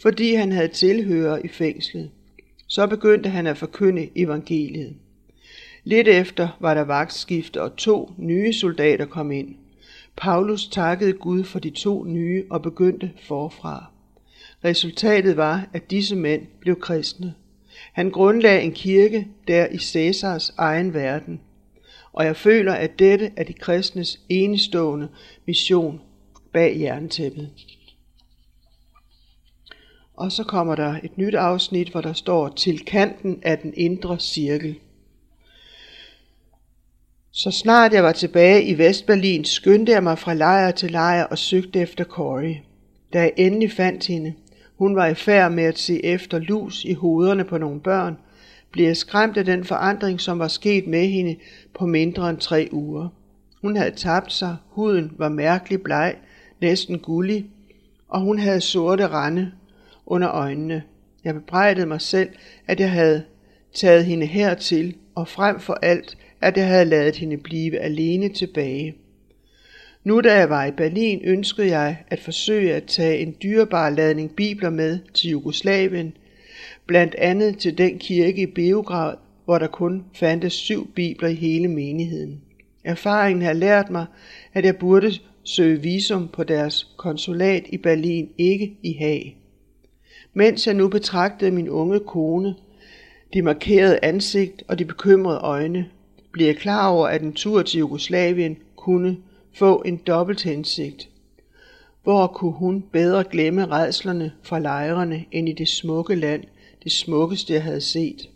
fordi 0.03 0.35
han 0.35 0.53
havde 0.53 0.69
tilhører 0.69 1.39
i 1.45 1.49
fængslet. 1.49 2.11
Så 2.67 2.87
begyndte 2.87 3.29
han 3.29 3.47
at 3.47 3.59
forkynde 3.59 4.09
evangeliet. 4.17 4.95
Lidt 5.85 6.09
efter 6.09 6.49
var 6.61 6.75
der 6.75 6.85
vagtskifte, 6.85 7.63
og 7.63 7.77
to 7.77 8.13
nye 8.19 8.53
soldater 8.53 9.07
kom 9.07 9.33
ind. 9.33 9.55
Paulus 10.17 10.69
takkede 10.69 11.13
Gud 11.13 11.45
for 11.45 11.59
de 11.59 11.71
to 11.71 12.05
nye 12.05 12.45
og 12.51 12.63
begyndte 12.63 13.11
forfra. 13.23 13.85
Resultatet 14.65 15.37
var, 15.37 15.69
at 15.73 15.91
disse 15.91 16.17
mænd 16.17 16.47
blev 16.61 16.81
kristne. 16.81 17.35
Han 17.93 18.11
grundlagde 18.11 18.63
en 18.63 18.73
kirke 18.73 19.29
der 19.49 19.67
i 19.67 19.79
Cæsars 19.79 20.55
egen 20.59 20.95
verden. 20.95 21.41
Og 22.13 22.25
jeg 22.25 22.37
føler, 22.37 22.73
at 22.73 22.99
dette 22.99 23.31
er 23.37 23.45
de 23.45 23.53
kristnes 23.53 24.21
enestående 24.29 25.09
mission 25.47 26.01
bag 26.57 26.81
jerntæppet. 26.81 27.51
Og 30.15 30.33
så 30.33 30.45
kommer 30.45 30.75
der 30.75 30.99
et 31.03 31.19
nyt 31.19 31.35
afsnit, 31.35 31.89
hvor 31.89 32.01
der 32.01 32.13
står 32.13 32.49
til 32.49 32.85
kanten 32.85 33.39
af 33.43 33.59
den 33.59 33.75
indre 33.77 34.21
cirkel. 34.21 34.79
Så 37.33 37.51
snart 37.51 37.93
jeg 37.93 38.03
var 38.03 38.13
tilbage 38.13 38.65
i 38.65 38.79
Vestberlin, 38.79 39.45
skyndte 39.45 39.93
jeg 39.93 40.03
mig 40.03 40.19
fra 40.19 40.35
lejr 40.35 40.71
til 40.71 40.91
lejr 40.91 41.25
og 41.25 41.39
søgte 41.39 41.81
efter 41.81 42.05
Corey. 42.05 42.55
Da 43.13 43.21
jeg 43.21 43.33
endelig 43.37 43.73
fandt 43.73 44.07
hende, 44.07 44.35
hun 44.79 44.97
var 44.97 45.07
i 45.07 45.15
færd 45.15 45.53
med 45.53 45.65
at 45.65 45.79
se 45.79 46.05
efter 46.05 46.39
lus 46.39 46.85
i 46.85 46.93
hovederne 46.93 47.45
på 47.45 47.59
nogle 47.59 47.81
børn, 47.81 48.19
blev 48.73 48.87
jeg 48.87 48.97
skræmt 48.97 49.37
af 49.37 49.45
den 49.45 49.65
forandring, 49.65 50.21
som 50.21 50.39
var 50.39 50.49
sket 50.49 50.87
med 50.87 51.07
hende 51.09 51.37
på 51.79 51.87
mindre 51.87 52.31
end 52.31 52.39
tre 52.39 52.69
uger. 52.73 53.09
Hun 53.63 53.77
havde 53.77 53.97
tabt 53.97 54.33
sig, 54.33 54.57
huden 54.69 55.13
var 55.19 55.29
mærkelig 55.29 55.83
bleg, 55.83 56.17
næsten 56.61 56.99
gullig, 56.99 57.47
og 58.09 58.21
hun 58.21 58.39
havde 58.39 58.61
sorte 58.61 59.07
rande 59.07 59.53
under 60.07 60.31
øjnene. 60.31 60.83
Jeg 61.25 61.35
bebrejdede 61.35 61.87
mig 61.87 62.01
selv, 62.01 62.29
at 62.67 62.81
jeg 62.81 62.91
havde 62.91 63.25
taget 63.75 64.05
hende 64.05 64.27
hertil, 64.27 64.97
og 65.15 65.29
frem 65.29 65.61
for 65.61 65.79
alt, 65.83 66.19
at 66.41 66.57
jeg 66.57 66.67
havde 66.67 66.85
ladet 66.85 67.17
hende 67.17 67.37
blive 67.37 67.79
alene 67.79 68.29
tilbage. 68.29 68.95
Nu 70.05 70.21
da 70.21 70.35
jeg 70.35 70.51
var 70.51 70.65
i 70.65 70.71
Berlin, 70.71 71.21
ønskede 71.25 71.69
jeg 71.69 71.97
at 72.09 72.21
forsøge 72.21 72.75
at 72.75 72.85
tage 72.85 73.19
en 73.19 73.37
dyrebar 73.43 73.91
ladning 73.91 74.37
bibler 74.37 74.71
med 74.71 74.99
til 75.15 75.31
Jugoslavien, 75.31 76.17
blandt 76.87 77.15
andet 77.15 77.59
til 77.59 77.79
den 77.79 77.99
kirke 77.99 78.43
i 78.43 78.47
Beograd, 78.47 79.15
hvor 79.45 79.59
der 79.59 79.67
kun 79.67 80.05
fandtes 80.15 80.53
syv 80.53 80.91
bibler 80.95 81.29
i 81.29 81.35
hele 81.35 81.69
menigheden. 81.69 82.41
Erfaringen 82.85 83.43
har 83.43 83.53
lært 83.53 83.91
mig, 83.91 84.07
at 84.55 84.65
jeg 84.65 84.77
burde 84.77 85.13
søge 85.47 85.83
visum 85.83 86.29
på 86.29 86.45
deres 86.45 86.88
konsulat 86.97 87.65
i 87.69 87.76
Berlin, 87.76 88.29
ikke 88.38 88.76
i 88.83 88.93
Haag. 88.93 89.37
Mens 90.35 90.67
jeg 90.67 90.75
nu 90.75 90.88
betragtede 90.88 91.50
min 91.50 91.69
unge 91.69 92.00
kone, 92.00 92.55
de 93.35 93.43
markerede 93.43 93.99
ansigt 94.03 94.62
og 94.69 94.79
de 94.79 94.85
bekymrede 94.85 95.38
øjne, 95.38 95.87
blev 96.33 96.47
jeg 96.47 96.57
klar 96.57 96.88
over, 96.88 97.09
at 97.09 97.23
en 97.23 97.33
tur 97.33 97.62
til 97.62 97.79
Jugoslavien 97.79 98.57
kunne 98.76 99.17
få 99.53 99.83
en 99.87 99.97
dobbelt 99.97 100.43
hensigt. 100.43 101.09
Hvor 102.03 102.26
kunne 102.26 102.53
hun 102.53 102.85
bedre 102.93 103.25
glemme 103.25 103.67
redslerne 103.67 104.33
fra 104.43 104.59
lejrene 104.59 105.25
end 105.33 105.49
i 105.49 105.53
det 105.53 105.69
smukke 105.69 106.15
land, 106.15 106.45
det 106.85 106.93
smukkeste 106.93 107.53
jeg 107.53 107.62
havde 107.62 107.81
set. 107.81 108.29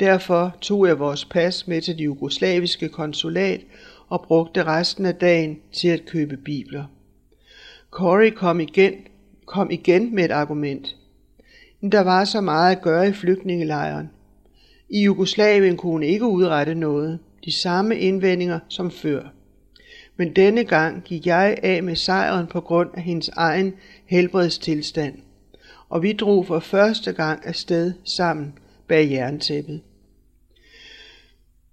Derfor 0.00 0.56
tog 0.60 0.86
jeg 0.86 0.98
vores 0.98 1.24
pas 1.24 1.66
med 1.66 1.82
til 1.82 1.98
det 1.98 2.04
jugoslaviske 2.04 2.88
konsulat 2.88 3.60
og 4.10 4.22
brugte 4.22 4.64
resten 4.64 5.06
af 5.06 5.14
dagen 5.14 5.58
til 5.72 5.88
at 5.88 6.06
købe 6.06 6.36
bibler. 6.36 6.84
Corey 7.90 8.30
kom 8.30 8.60
igen, 8.60 8.94
kom 9.46 9.70
igen 9.70 10.14
med 10.14 10.24
et 10.24 10.30
argument. 10.30 10.96
Men 11.80 11.92
der 11.92 12.00
var 12.00 12.24
så 12.24 12.40
meget 12.40 12.76
at 12.76 12.82
gøre 12.82 13.08
i 13.08 13.12
flygtningelejren. 13.12 14.10
I 14.88 15.02
Jugoslavien 15.02 15.76
kunne 15.76 15.92
hun 15.92 16.02
ikke 16.02 16.26
udrette 16.26 16.74
noget. 16.74 17.18
De 17.44 17.52
samme 17.52 17.98
indvendinger 17.98 18.58
som 18.68 18.90
før. 18.90 19.22
Men 20.16 20.32
denne 20.36 20.64
gang 20.64 21.02
gik 21.02 21.26
jeg 21.26 21.58
af 21.62 21.82
med 21.82 21.96
sejren 21.96 22.46
på 22.46 22.60
grund 22.60 22.90
af 22.94 23.02
hendes 23.02 23.28
egen 23.28 23.74
helbredstilstand, 24.06 25.14
og 25.88 26.02
vi 26.02 26.12
drog 26.12 26.46
for 26.46 26.60
første 26.60 27.12
gang 27.12 27.46
afsted 27.46 27.92
sammen 28.04 28.54
bag 28.88 29.10
jerntæppet. 29.10 29.80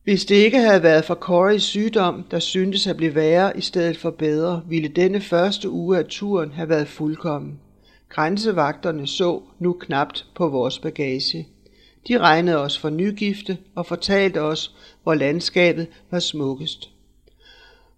Hvis 0.07 0.25
det 0.25 0.35
ikke 0.35 0.59
havde 0.59 0.83
været 0.83 1.05
for 1.05 1.15
Corys 1.15 1.63
sygdom, 1.63 2.23
der 2.31 2.39
syntes 2.39 2.87
at 2.87 2.97
blive 2.97 3.15
værre 3.15 3.57
i 3.57 3.61
stedet 3.61 3.97
for 3.97 4.09
bedre, 4.09 4.61
ville 4.67 4.87
denne 4.87 5.21
første 5.21 5.69
uge 5.69 5.97
af 5.97 6.05
turen 6.05 6.51
have 6.51 6.69
været 6.69 6.87
fuldkommen. 6.87 7.59
Grænsevagterne 8.09 9.07
så 9.07 9.41
nu 9.59 9.73
knapt 9.73 10.25
på 10.35 10.47
vores 10.47 10.79
bagage. 10.79 11.47
De 12.07 12.17
regnede 12.17 12.57
os 12.57 12.77
for 12.77 12.89
nygifte 12.89 13.57
og 13.75 13.85
fortalte 13.85 14.41
os, 14.41 14.75
hvor 15.03 15.13
landskabet 15.13 15.87
var 16.11 16.19
smukkest. 16.19 16.89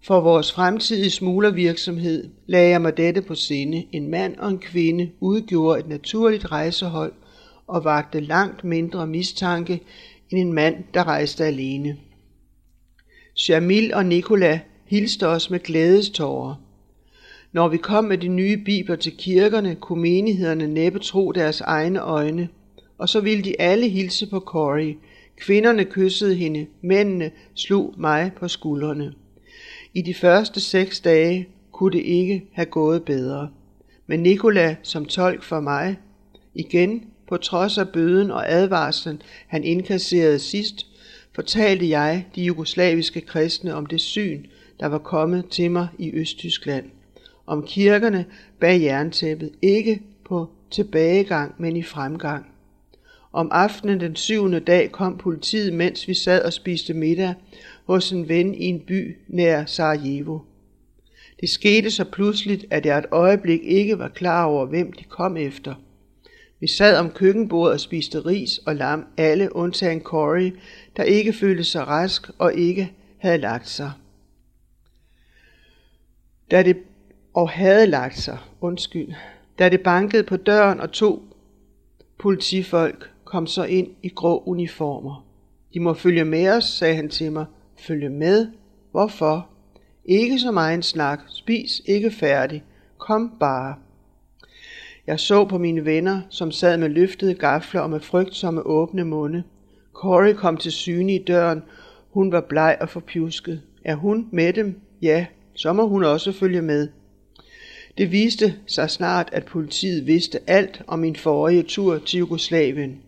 For 0.02 0.20
vores 0.20 0.52
fremtidige 0.52 1.10
smuglervirksomhed 1.10 2.28
lagde 2.46 2.70
jeg 2.70 2.82
mig 2.82 2.96
dette 2.96 3.22
på 3.22 3.34
sinde. 3.34 3.86
En 3.92 4.10
mand 4.10 4.36
og 4.36 4.48
en 4.48 4.58
kvinde 4.58 5.10
udgjorde 5.20 5.80
et 5.80 5.88
naturligt 5.88 6.52
rejsehold 6.52 7.12
og 7.66 7.84
vagte 7.84 8.20
langt 8.20 8.64
mindre 8.64 9.06
mistanke 9.06 9.80
end 10.30 10.40
en 10.40 10.52
mand, 10.52 10.84
der 10.94 11.04
rejste 11.04 11.44
alene. 11.44 11.96
Jamil 13.48 13.94
og 13.94 14.06
Nikola 14.06 14.60
hilste 14.86 15.28
os 15.28 15.50
med 15.50 15.60
glædestårer. 15.60 16.54
Når 17.52 17.68
vi 17.68 17.76
kom 17.76 18.04
med 18.04 18.18
de 18.18 18.28
nye 18.28 18.56
bibler 18.56 18.96
til 18.96 19.16
kirkerne, 19.16 19.74
kunne 19.74 20.02
menighederne 20.02 20.66
næppe 20.66 20.98
tro 20.98 21.32
deres 21.32 21.60
egne 21.60 22.00
øjne, 22.00 22.48
og 22.98 23.08
så 23.08 23.20
ville 23.20 23.44
de 23.44 23.60
alle 23.60 23.88
hilse 23.88 24.26
på 24.26 24.40
Corey. 24.40 24.96
Kvinderne 25.36 25.84
kyssede 25.84 26.34
hende, 26.34 26.66
mændene 26.82 27.30
slog 27.54 27.94
mig 27.98 28.32
på 28.36 28.48
skuldrene. 28.48 29.14
I 29.94 30.02
de 30.02 30.14
første 30.14 30.60
seks 30.60 31.00
dage 31.00 31.48
kunne 31.72 31.92
det 31.92 32.04
ikke 32.04 32.44
have 32.52 32.66
gået 32.66 33.04
bedre. 33.04 33.50
Men 34.06 34.20
Nikola 34.20 34.76
som 34.82 35.04
tolk 35.04 35.42
for 35.42 35.60
mig, 35.60 35.96
igen 36.54 37.04
på 37.30 37.36
trods 37.36 37.78
af 37.78 37.88
bøden 37.88 38.30
og 38.30 38.52
advarslen, 38.52 39.22
han 39.46 39.64
indkasserede 39.64 40.38
sidst, 40.38 40.86
fortalte 41.34 41.88
jeg 41.88 42.26
de 42.34 42.42
jugoslaviske 42.42 43.20
kristne 43.20 43.74
om 43.74 43.86
det 43.86 44.00
syn, 44.00 44.44
der 44.80 44.86
var 44.86 44.98
kommet 44.98 45.48
til 45.48 45.70
mig 45.70 45.88
i 45.98 46.12
Østtyskland. 46.14 46.84
Om 47.46 47.66
kirkerne 47.66 48.24
bag 48.60 48.82
jerntæppet, 48.82 49.50
ikke 49.62 50.02
på 50.24 50.50
tilbagegang, 50.70 51.54
men 51.58 51.76
i 51.76 51.82
fremgang. 51.82 52.46
Om 53.32 53.48
aftenen 53.52 54.00
den 54.00 54.16
syvende 54.16 54.60
dag 54.60 54.92
kom 54.92 55.18
politiet, 55.18 55.72
mens 55.72 56.08
vi 56.08 56.14
sad 56.14 56.42
og 56.42 56.52
spiste 56.52 56.94
middag 56.94 57.34
hos 57.86 58.12
en 58.12 58.28
ven 58.28 58.54
i 58.54 58.64
en 58.64 58.80
by 58.80 59.16
nær 59.28 59.64
Sarajevo. 59.64 60.38
Det 61.40 61.48
skete 61.48 61.90
så 61.90 62.04
pludseligt, 62.04 62.64
at 62.70 62.86
jeg 62.86 62.98
et 62.98 63.06
øjeblik 63.10 63.60
ikke 63.62 63.98
var 63.98 64.08
klar 64.08 64.44
over, 64.44 64.66
hvem 64.66 64.92
de 64.92 65.04
kom 65.04 65.36
efter. 65.36 65.74
Vi 66.60 66.66
sad 66.66 66.96
om 66.98 67.10
køkkenbordet 67.10 67.74
og 67.74 67.80
spiste 67.80 68.20
ris 68.26 68.58
og 68.58 68.76
lam, 68.76 69.06
alle 69.16 69.56
undtagen 69.56 70.00
Corey, 70.00 70.56
der 70.96 71.02
ikke 71.02 71.32
følte 71.32 71.64
sig 71.64 71.86
rask 71.86 72.30
og 72.38 72.54
ikke 72.54 72.92
havde 73.18 73.38
lagt 73.38 73.68
sig. 73.68 73.92
Da 76.50 76.62
det, 76.62 76.76
og 77.34 77.50
havde 77.50 77.86
lagt 77.86 78.18
sig, 78.18 78.38
undskyld, 78.60 79.14
da 79.58 79.68
det 79.68 79.80
bankede 79.80 80.22
på 80.22 80.36
døren 80.36 80.80
og 80.80 80.92
to 80.92 81.22
politifolk 82.18 83.10
kom 83.24 83.46
så 83.46 83.64
ind 83.64 83.88
i 84.02 84.08
grå 84.08 84.42
uniformer. 84.46 85.26
De 85.74 85.80
må 85.80 85.94
følge 85.94 86.24
med 86.24 86.48
os, 86.48 86.64
sagde 86.64 86.96
han 86.96 87.08
til 87.08 87.32
mig. 87.32 87.46
Følge 87.78 88.08
med? 88.08 88.48
Hvorfor? 88.90 89.48
Ikke 90.04 90.38
så 90.38 90.50
meget 90.50 90.84
snak. 90.84 91.20
Spis 91.28 91.82
ikke 91.86 92.10
færdig. 92.10 92.64
Kom 92.98 93.32
bare. 93.40 93.74
Jeg 95.10 95.20
så 95.20 95.44
på 95.44 95.58
mine 95.58 95.84
venner, 95.84 96.20
som 96.28 96.52
sad 96.52 96.78
med 96.78 96.88
løftede 96.88 97.34
gafler 97.34 97.80
og 97.80 97.90
med 97.90 98.00
frygtsomme 98.00 98.62
åbne 98.62 99.04
munde. 99.04 99.42
Corey 99.92 100.34
kom 100.34 100.56
til 100.56 100.72
syne 100.72 101.14
i 101.14 101.24
døren. 101.24 101.62
Hun 102.10 102.32
var 102.32 102.40
bleg 102.40 102.76
og 102.80 102.88
forpjusket. 102.88 103.62
Er 103.84 103.94
hun 103.94 104.28
med 104.32 104.52
dem? 104.52 104.80
Ja, 105.02 105.26
så 105.54 105.72
må 105.72 105.86
hun 105.86 106.04
også 106.04 106.32
følge 106.32 106.62
med. 106.62 106.88
Det 107.98 108.12
viste 108.12 108.54
sig 108.66 108.90
snart, 108.90 109.28
at 109.32 109.44
politiet 109.44 110.06
vidste 110.06 110.38
alt 110.46 110.82
om 110.86 110.98
min 110.98 111.16
forrige 111.16 111.62
tur 111.62 111.98
til 111.98 112.18
Jugoslavien. 112.18 113.02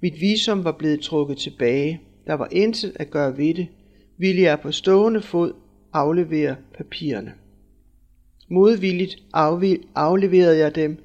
Mit 0.00 0.20
visum 0.20 0.64
var 0.64 0.72
blevet 0.72 1.00
trukket 1.00 1.38
tilbage. 1.38 2.00
Der 2.26 2.34
var 2.34 2.48
intet 2.52 2.92
at 2.94 3.10
gøre 3.10 3.38
ved 3.38 3.54
det. 3.54 3.66
Ville 4.18 4.42
jeg 4.42 4.60
på 4.60 4.72
stående 4.72 5.22
fod 5.22 5.52
aflevere 5.92 6.56
papirerne. 6.76 7.32
Modvilligt 8.48 9.16
afleverede 9.94 10.58
jeg 10.58 10.74
dem, 10.74 10.98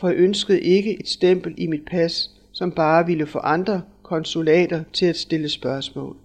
for 0.00 0.08
jeg 0.08 0.16
ønskede 0.16 0.60
ikke 0.60 1.00
et 1.00 1.08
stempel 1.08 1.54
i 1.56 1.66
mit 1.66 1.84
pas, 1.90 2.30
som 2.52 2.72
bare 2.72 3.06
ville 3.06 3.26
få 3.26 3.38
andre 3.38 3.82
konsulater 4.02 4.84
til 4.92 5.06
at 5.06 5.16
stille 5.16 5.48
spørgsmål. 5.48 6.16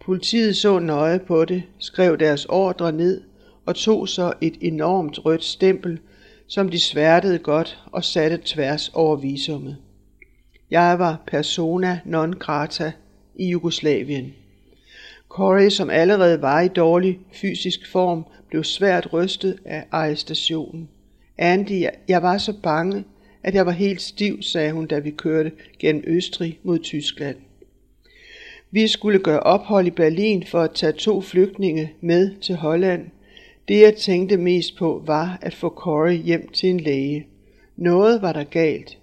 Politiet 0.00 0.56
så 0.56 0.78
nøje 0.78 1.18
på 1.18 1.44
det, 1.44 1.62
skrev 1.78 2.18
deres 2.18 2.44
ordre 2.44 2.92
ned 2.92 3.20
og 3.66 3.74
tog 3.74 4.08
så 4.08 4.32
et 4.40 4.56
enormt 4.60 5.24
rødt 5.24 5.44
stempel, 5.44 5.98
som 6.46 6.68
de 6.68 6.78
sværtede 6.80 7.38
godt 7.38 7.78
og 7.92 8.04
satte 8.04 8.40
tværs 8.44 8.90
over 8.94 9.16
visummet. 9.16 9.76
Jeg 10.70 10.98
var 10.98 11.22
persona 11.26 12.00
non 12.04 12.32
grata 12.32 12.92
i 13.36 13.50
Jugoslavien. 13.50 14.34
Corey, 15.28 15.70
som 15.70 15.90
allerede 15.90 16.42
var 16.42 16.60
i 16.60 16.68
dårlig 16.68 17.18
fysisk 17.32 17.92
form, 17.92 18.24
blev 18.48 18.64
svært 18.64 19.12
rystet 19.12 19.58
af 19.64 19.84
arrestationen. 19.90 20.88
Andy, 21.38 21.84
jeg 22.08 22.22
var 22.22 22.38
så 22.38 22.52
bange, 22.62 23.04
at 23.42 23.54
jeg 23.54 23.66
var 23.66 23.72
helt 23.72 24.02
stiv, 24.02 24.42
sagde 24.42 24.72
hun, 24.72 24.86
da 24.86 24.98
vi 24.98 25.10
kørte 25.10 25.52
gennem 25.78 26.04
Østrig 26.06 26.58
mod 26.62 26.78
Tyskland. 26.78 27.36
Vi 28.70 28.88
skulle 28.88 29.18
gøre 29.18 29.40
ophold 29.40 29.86
i 29.86 29.90
Berlin 29.90 30.46
for 30.46 30.60
at 30.60 30.74
tage 30.74 30.92
to 30.92 31.20
flygtninge 31.20 31.92
med 32.00 32.40
til 32.40 32.54
Holland. 32.54 33.06
Det 33.68 33.80
jeg 33.80 33.94
tænkte 33.96 34.36
mest 34.36 34.76
på 34.76 35.02
var 35.06 35.38
at 35.42 35.54
få 35.54 35.68
Corey 35.68 36.16
hjem 36.16 36.48
til 36.48 36.70
en 36.70 36.80
læge. 36.80 37.26
Noget 37.76 38.22
var 38.22 38.32
der 38.32 38.44
galt. 38.44 38.98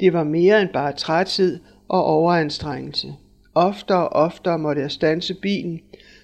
Det 0.00 0.12
var 0.12 0.24
mere 0.24 0.62
end 0.62 0.68
bare 0.68 0.92
træthed 0.92 1.60
og 1.88 2.04
overanstrengelse. 2.04 3.14
Oftere 3.54 4.08
og 4.08 4.24
oftere 4.26 4.58
måtte 4.58 4.82
jeg 4.82 4.90
stanse 4.90 5.34
bilen, 5.34 5.80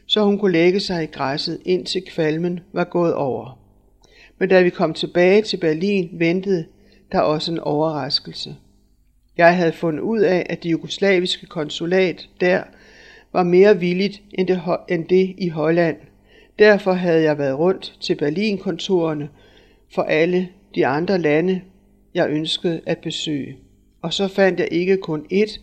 så 0.07 0.25
hun 0.25 0.39
kunne 0.39 0.53
lægge 0.53 0.81
sig 0.81 1.03
i 1.03 1.07
græsset, 1.07 1.61
indtil 1.65 2.03
kvalmen 2.03 2.61
var 2.73 2.85
gået 2.85 3.15
over. 3.15 3.65
Men 4.38 4.49
da 4.49 4.62
vi 4.62 4.70
kom 4.70 4.94
tilbage 4.94 5.42
til 5.42 5.57
Berlin, 5.57 6.09
ventede 6.12 6.66
der 7.12 7.20
også 7.20 7.53
en 7.53 7.59
overraskelse. 7.59 8.57
Jeg 9.37 9.57
havde 9.57 9.72
fundet 9.72 10.01
ud 10.01 10.20
af, 10.20 10.46
at 10.51 10.62
det 10.62 10.70
jugoslaviske 10.70 11.46
konsulat 11.46 12.29
der 12.40 12.62
var 13.33 13.42
mere 13.42 13.81
villigt 13.81 14.22
end 14.33 14.49
det, 14.49 14.62
end 14.88 15.05
det 15.09 15.35
i 15.38 15.49
Holland. 15.49 15.96
Derfor 16.59 16.92
havde 16.92 17.22
jeg 17.22 17.38
været 17.38 17.59
rundt 17.59 17.96
til 18.01 18.14
Berlin-kontorerne 18.14 19.29
for 19.94 20.03
alle 20.03 20.49
de 20.75 20.87
andre 20.87 21.18
lande, 21.18 21.61
jeg 22.14 22.31
ønskede 22.31 22.81
at 22.87 22.99
besøge. 22.99 23.57
Og 24.03 24.12
så 24.12 24.29
fandt 24.29 24.61
jeg 24.61 24.68
ikke 24.70 24.96
kun 24.96 25.27
ét, 25.33 25.61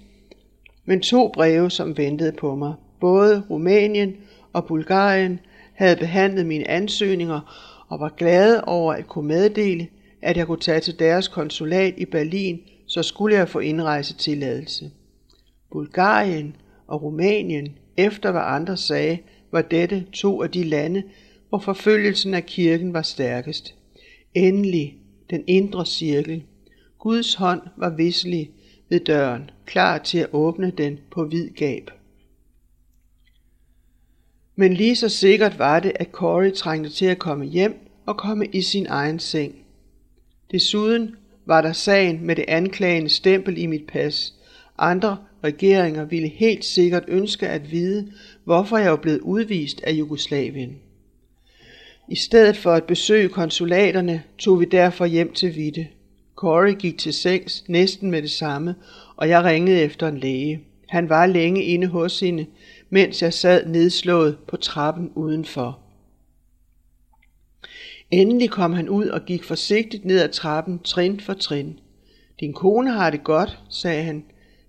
men 0.86 1.02
to 1.02 1.28
breve, 1.28 1.72
som 1.72 1.98
ventede 1.98 2.32
på 2.32 2.56
mig. 2.56 2.74
Både 3.00 3.44
Rumænien 3.50 4.16
og 4.54 4.66
Bulgarien 4.66 5.40
havde 5.74 5.96
behandlet 5.96 6.46
mine 6.46 6.70
ansøgninger 6.70 7.73
og 7.94 8.00
var 8.00 8.10
glade 8.10 8.64
over 8.64 8.94
at 8.94 9.08
kunne 9.08 9.28
meddele, 9.28 9.88
at 10.22 10.38
jeg 10.38 10.48
kunne 10.48 10.60
tage 10.60 10.80
til 10.80 11.00
deres 11.00 11.28
konsulat 11.28 11.94
i 11.98 12.06
Berlin, 12.06 12.60
så 12.88 13.04
skulle 13.04 13.36
jeg 13.36 13.50
få 13.50 13.60
indrejsetilladelse. 13.60 14.92
Bulgarien 15.72 16.56
og 16.88 17.04
Rumænien, 17.04 17.78
efter 17.98 18.32
hvad 18.32 18.42
andre 18.46 18.78
sagde, 18.78 19.18
var 19.52 19.62
dette 19.62 20.06
to 20.14 20.42
af 20.44 20.52
de 20.52 20.64
lande, 20.64 21.04
hvor 21.50 21.60
forfølgelsen 21.60 22.34
af 22.34 22.46
kirken 22.46 22.94
var 22.94 23.02
stærkest. 23.02 23.76
Endelig 24.34 24.98
den 25.30 25.44
indre 25.48 25.86
cirkel. 25.86 26.44
Guds 27.00 27.36
hånd 27.36 27.62
var 27.78 27.90
visselig 27.90 28.50
ved 28.90 29.00
døren, 29.00 29.50
klar 29.66 29.98
til 29.98 30.18
at 30.18 30.30
åbne 30.32 30.72
den 30.78 31.00
på 31.12 31.24
vid 31.24 31.50
gab. 31.50 31.92
Men 34.56 34.74
lige 34.74 34.96
så 34.96 35.10
sikkert 35.10 35.60
var 35.60 35.80
det, 35.80 35.92
at 35.96 36.12
Corey 36.12 36.52
trængte 36.52 36.90
til 36.90 37.06
at 37.06 37.20
komme 37.20 37.46
hjem 37.46 37.83
og 38.06 38.18
komme 38.18 38.46
i 38.46 38.62
sin 38.62 38.86
egen 38.90 39.20
seng. 39.20 39.56
Desuden 40.52 41.16
var 41.46 41.62
der 41.62 41.74
sagen 41.74 42.26
med 42.26 42.36
det 42.36 42.46
anklagende 42.48 43.10
stempel 43.10 43.58
i 43.58 43.66
mit 43.66 43.88
pas. 43.88 44.34
Andre 44.78 45.18
regeringer 45.44 46.06
ville 46.06 46.28
helt 46.28 46.66
sikkert 46.66 47.04
ønske 47.08 47.48
at 47.48 47.72
vide, 47.72 48.12
hvorfor 48.44 48.78
jeg 48.78 48.92
var 48.92 48.98
blevet 48.98 49.20
udvist 49.20 49.82
af 49.84 49.92
Jugoslavien. 49.92 50.76
I 52.10 52.16
stedet 52.16 52.58
for 52.58 52.72
at 52.72 52.84
besøge 52.84 53.30
konsulaterne, 53.30 54.24
tog 54.38 54.60
vi 54.60 54.66
derfor 54.66 55.06
hjem 55.06 55.34
til 55.34 55.56
Vitte. 55.56 55.88
Corey 56.36 56.74
gik 56.80 56.98
til 56.98 57.14
sengs 57.14 57.64
næsten 57.68 58.12
med 58.12 58.22
det 58.22 58.32
samme, 58.32 58.76
og 59.16 59.30
jeg 59.30 59.44
ringede 59.44 59.82
efter 59.82 60.08
en 60.08 60.18
læge. 60.18 60.64
Han 60.90 61.10
var 61.10 61.26
længe 61.26 61.64
inde 61.64 61.88
hos 61.88 62.20
hende, 62.20 62.46
mens 62.90 63.22
jeg 63.22 63.34
sad 63.34 63.66
nedslået 63.66 64.38
på 64.48 64.58
trappen 64.58 65.12
udenfor. 65.16 65.83
Endelig 68.14 68.50
kom 68.50 68.74
han 68.74 68.90
ud 68.90 69.08
og 69.08 69.26
gik 69.26 69.44
forsigtigt 69.44 70.06
ned 70.06 70.20
ad 70.20 70.30
trappen, 70.30 70.80
trin 70.80 71.20
for 71.20 71.34
trin. 71.34 71.80
Din 72.40 72.54
kone 72.54 72.92
har 72.92 73.10
det 73.10 73.24
godt, 73.24 73.60
sagde 73.70 74.04
han, 74.04 74.24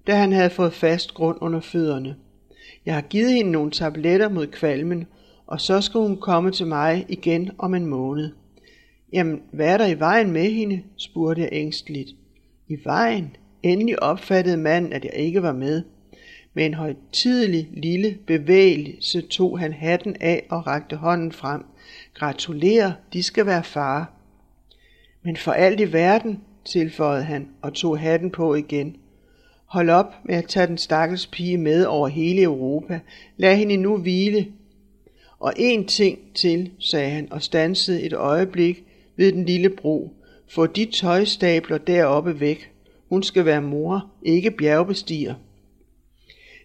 da 0.07 0.15
han 0.15 0.33
havde 0.33 0.51
fået 0.51 0.73
fast 0.73 1.15
grund 1.15 1.39
under 1.41 1.61
fødderne. 1.61 2.17
Jeg 2.87 2.95
har 2.95 3.01
givet 3.01 3.33
hende 3.33 3.51
nogle 3.51 3.71
tabletter 3.71 4.29
mod 4.29 4.47
kvalmen, 4.47 5.07
og 5.47 5.61
så 5.61 5.81
skal 5.81 6.01
hun 6.01 6.17
komme 6.17 6.51
til 6.51 6.67
mig 6.67 7.07
igen 7.09 7.51
om 7.59 7.75
en 7.75 7.87
måned. 7.87 8.31
Jamen, 9.13 9.43
hvad 9.53 9.69
er 9.69 9.79
der 9.79 9.87
i 9.87 9.99
vejen 9.99 10.31
med 10.31 10.51
hende? 10.51 10.83
spurgte 10.97 11.43
jeg 11.43 11.49
ængsteligt. 11.53 12.11
I 12.69 12.77
vejen? 12.85 13.37
Endelig 13.63 14.03
opfattede 14.03 14.57
manden, 14.57 14.93
at 14.93 15.05
jeg 15.05 15.15
ikke 15.15 15.43
var 15.43 15.53
med. 15.53 15.83
Med 16.55 16.67
en 16.67 16.75
højtidelig 16.75 17.69
lille 17.73 18.19
bevægelse 18.27 19.21
tog 19.21 19.59
han 19.59 19.73
hatten 19.73 20.17
af 20.21 20.47
og 20.51 20.67
rakte 20.67 20.97
hånden 20.97 21.33
frem. 21.33 21.65
Gratulerer, 22.15 22.93
de 23.13 23.23
skal 23.23 23.47
være 23.47 23.65
far. 23.65 24.13
Men 25.23 25.37
for 25.37 25.53
alt 25.53 25.81
i 25.81 25.93
verden, 25.93 26.41
tilføjede 26.65 27.25
han 27.25 27.49
og 27.63 27.75
tog 27.75 27.99
hatten 27.99 28.31
på 28.31 28.55
igen. 28.55 28.97
Hold 29.67 29.91
op 29.91 30.15
med 30.25 30.35
at 30.35 30.47
tage 30.47 30.67
den 30.67 30.79
stakkels 30.79 31.27
pige 31.27 31.59
med 31.59 31.85
over 31.85 32.09
hele 32.09 32.43
Europa. 32.43 33.01
Lad 33.37 33.57
hende 33.57 33.77
nu 33.77 33.97
hvile. 33.97 34.47
Og 35.39 35.53
en 35.57 35.87
ting 35.87 36.19
til, 36.35 36.71
sagde 36.79 37.11
han 37.11 37.33
og 37.33 37.43
stansede 37.43 38.03
et 38.03 38.13
øjeblik 38.13 38.85
ved 39.17 39.33
den 39.33 39.45
lille 39.45 39.71
bro. 39.71 40.13
Få 40.49 40.67
de 40.67 40.85
tøjstabler 40.85 41.79
deroppe 41.79 42.41
væk. 42.41 42.71
Hun 43.09 43.23
skal 43.23 43.45
være 43.45 43.63
mor, 43.63 44.11
ikke 44.23 44.51
bjergbestiger. 44.51 45.35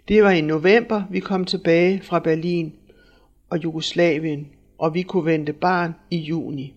Det 0.10 0.24
var 0.24 0.32
i 0.32 0.42
november, 0.42 1.04
vi 1.10 1.20
kom 1.20 1.46
tilbage 1.46 2.02
fra 2.04 2.20
Berlin 2.20 2.74
og 3.50 3.64
Jugoslavien, 3.64 4.48
og 4.78 4.94
vi 4.94 5.02
kunne 5.02 5.26
vente 5.26 5.54
barn 5.54 5.96
i 6.10 6.18
juni. 6.18 6.74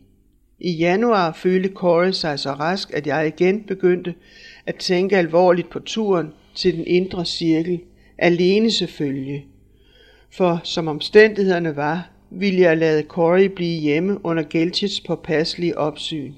I 0.61 0.73
januar 0.73 1.33
følte 1.33 1.69
Corey 1.75 2.11
sig 2.11 2.39
så 2.39 2.53
rask, 2.53 2.91
at 2.95 3.07
jeg 3.07 3.27
igen 3.27 3.63
begyndte 3.63 4.15
at 4.67 4.75
tænke 4.75 5.17
alvorligt 5.17 5.71
på 5.71 5.79
turen 5.79 6.33
til 6.55 6.77
den 6.77 6.85
indre 6.87 7.25
cirkel, 7.25 7.81
alene 8.19 8.71
selvfølgelig. 8.71 9.47
For 10.31 10.61
som 10.65 10.89
omstændighederne 10.89 11.77
var, 11.77 12.11
ville 12.31 12.61
jeg 12.61 12.79
lade 12.79 13.03
Corey 13.03 13.45
blive 13.45 13.81
hjemme 13.81 14.25
under 14.25 14.43
Geltits 14.51 15.01
påpasselige 15.01 15.79
opsyn. 15.79 16.33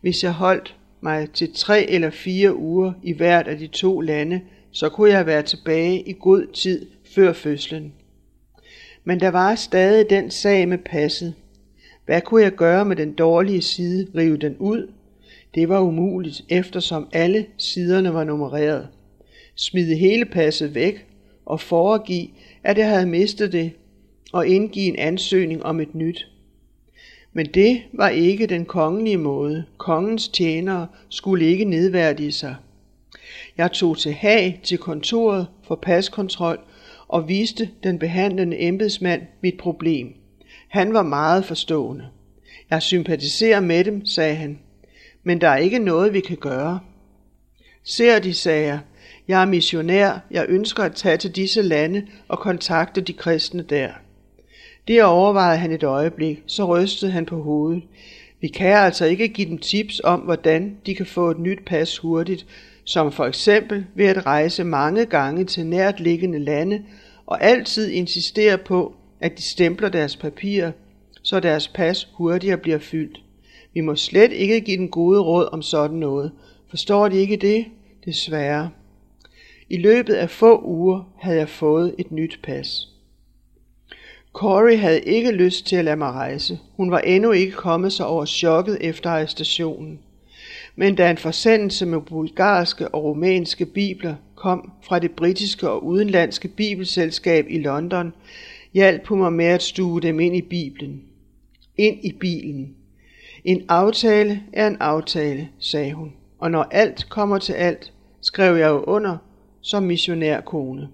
Hvis 0.00 0.24
jeg 0.24 0.32
holdt 0.32 0.76
mig 1.00 1.30
til 1.30 1.54
tre 1.54 1.90
eller 1.90 2.10
fire 2.10 2.56
uger 2.56 2.92
i 3.02 3.12
hvert 3.12 3.48
af 3.48 3.58
de 3.58 3.66
to 3.66 4.00
lande, 4.00 4.40
så 4.72 4.88
kunne 4.88 5.10
jeg 5.10 5.26
være 5.26 5.42
tilbage 5.42 6.00
i 6.00 6.16
god 6.20 6.52
tid 6.52 6.86
før 7.14 7.32
fødslen. 7.32 7.92
Men 9.04 9.20
der 9.20 9.28
var 9.28 9.54
stadig 9.54 10.10
den 10.10 10.30
sag 10.30 10.68
med 10.68 10.78
passet. 10.78 11.34
Hvad 12.06 12.20
kunne 12.20 12.42
jeg 12.42 12.52
gøre 12.52 12.84
med 12.84 12.96
den 12.96 13.12
dårlige 13.12 13.62
side? 13.62 14.06
Rive 14.14 14.36
den 14.36 14.56
ud? 14.56 14.92
Det 15.54 15.68
var 15.68 15.80
umuligt, 15.80 16.44
eftersom 16.48 17.08
alle 17.12 17.46
siderne 17.58 18.14
var 18.14 18.24
nummereret. 18.24 18.88
Smide 19.54 19.96
hele 19.96 20.24
passet 20.24 20.74
væk 20.74 21.06
og 21.46 21.60
foregive, 21.60 22.28
at 22.62 22.78
jeg 22.78 22.88
havde 22.88 23.06
mistet 23.06 23.52
det, 23.52 23.72
og 24.32 24.46
indgive 24.46 24.86
en 24.86 24.98
ansøgning 24.98 25.62
om 25.62 25.80
et 25.80 25.94
nyt. 25.94 26.26
Men 27.32 27.46
det 27.46 27.82
var 27.92 28.08
ikke 28.08 28.46
den 28.46 28.64
kongelige 28.64 29.16
måde. 29.16 29.64
Kongens 29.78 30.28
tjenere 30.28 30.86
skulle 31.08 31.46
ikke 31.46 31.64
nedværdige 31.64 32.32
sig. 32.32 32.54
Jeg 33.60 33.72
tog 33.72 33.98
til 33.98 34.12
Hag 34.12 34.60
til 34.62 34.78
kontoret 34.78 35.46
for 35.66 35.74
paskontrol 35.74 36.58
og 37.08 37.28
viste 37.28 37.70
den 37.82 37.98
behandlende 37.98 38.60
embedsmand 38.60 39.22
mit 39.42 39.54
problem. 39.58 40.14
Han 40.68 40.94
var 40.94 41.02
meget 41.02 41.44
forstående. 41.44 42.08
Jeg 42.70 42.82
sympatiserer 42.82 43.60
med 43.60 43.84
dem, 43.84 44.06
sagde 44.06 44.34
han, 44.34 44.58
men 45.22 45.40
der 45.40 45.48
er 45.48 45.56
ikke 45.56 45.78
noget, 45.78 46.12
vi 46.12 46.20
kan 46.20 46.36
gøre. 46.36 46.80
Ser 47.84 48.18
de, 48.18 48.34
sagde 48.34 48.66
jeg, 48.66 48.78
jeg 49.28 49.42
er 49.42 49.46
missionær, 49.46 50.26
jeg 50.30 50.46
ønsker 50.48 50.82
at 50.82 50.94
tage 50.94 51.16
til 51.16 51.36
disse 51.36 51.62
lande 51.62 52.06
og 52.28 52.38
kontakte 52.38 53.00
de 53.00 53.12
kristne 53.12 53.62
der. 53.62 53.90
Det 54.88 55.04
overvejede 55.04 55.58
han 55.58 55.72
et 55.72 55.82
øjeblik, 55.82 56.42
så 56.46 56.64
rystede 56.64 57.12
han 57.12 57.26
på 57.26 57.42
hovedet. 57.42 57.82
Vi 58.40 58.48
kan 58.48 58.76
altså 58.76 59.04
ikke 59.04 59.28
give 59.28 59.48
dem 59.48 59.58
tips 59.58 60.00
om, 60.04 60.20
hvordan 60.20 60.76
de 60.86 60.94
kan 60.94 61.06
få 61.06 61.30
et 61.30 61.38
nyt 61.38 61.64
pas 61.66 61.98
hurtigt, 61.98 62.46
som 62.90 63.12
for 63.12 63.24
eksempel 63.24 63.86
ved 63.94 64.06
at 64.06 64.26
rejse 64.26 64.64
mange 64.64 65.06
gange 65.06 65.44
til 65.44 65.66
nært 65.66 66.00
liggende 66.00 66.38
lande 66.38 66.82
og 67.26 67.42
altid 67.44 67.90
insistere 67.90 68.58
på, 68.58 68.94
at 69.20 69.38
de 69.38 69.42
stempler 69.42 69.88
deres 69.88 70.16
papirer, 70.16 70.72
så 71.22 71.40
deres 71.40 71.68
pas 71.68 72.08
hurtigere 72.14 72.56
bliver 72.56 72.78
fyldt. 72.78 73.22
Vi 73.74 73.80
må 73.80 73.96
slet 73.96 74.32
ikke 74.32 74.60
give 74.60 74.76
den 74.76 74.88
gode 74.88 75.20
råd 75.20 75.48
om 75.52 75.62
sådan 75.62 75.96
noget. 75.96 76.32
Forstår 76.70 77.08
de 77.08 77.16
ikke 77.16 77.36
det? 77.36 77.64
Desværre. 78.04 78.70
I 79.68 79.76
løbet 79.76 80.14
af 80.14 80.30
få 80.30 80.64
uger 80.64 81.12
havde 81.18 81.38
jeg 81.38 81.48
fået 81.48 81.94
et 81.98 82.12
nyt 82.12 82.40
pas. 82.42 82.88
Corey 84.32 84.78
havde 84.78 85.00
ikke 85.00 85.30
lyst 85.30 85.66
til 85.66 85.76
at 85.76 85.84
lade 85.84 85.96
mig 85.96 86.12
rejse. 86.12 86.58
Hun 86.76 86.90
var 86.90 86.98
endnu 86.98 87.32
ikke 87.32 87.52
kommet 87.52 87.92
sig 87.92 88.06
over 88.06 88.24
chokket 88.24 88.78
efter 88.80 89.10
arrestationen. 89.10 89.98
Men 90.76 90.94
da 90.94 91.10
en 91.10 91.16
forsendelse 91.18 91.86
med 91.86 92.00
bulgarske 92.00 92.88
og 92.88 93.04
rumænske 93.04 93.66
bibler 93.66 94.14
kom 94.34 94.72
fra 94.82 94.98
det 94.98 95.10
britiske 95.10 95.70
og 95.70 95.84
udenlandske 95.84 96.48
bibelselskab 96.48 97.46
i 97.48 97.58
London, 97.58 98.12
hjalp 98.74 99.06
hun 99.06 99.18
mig 99.18 99.32
med 99.32 99.44
at 99.44 99.62
stue 99.62 100.00
dem 100.00 100.20
ind 100.20 100.36
i 100.36 100.42
Bibelen. 100.42 101.02
Ind 101.76 102.04
i 102.04 102.12
bilen. 102.12 102.74
En 103.44 103.64
aftale 103.68 104.42
er 104.52 104.66
en 104.66 104.76
aftale, 104.80 105.48
sagde 105.58 105.92
hun, 105.92 106.12
og 106.38 106.50
når 106.50 106.62
alt 106.62 107.06
kommer 107.08 107.38
til 107.38 107.52
alt, 107.52 107.92
skrev 108.20 108.56
jeg 108.56 108.68
jo 108.68 108.82
under 108.82 109.16
som 109.60 109.82
missionærkone. 109.82 110.88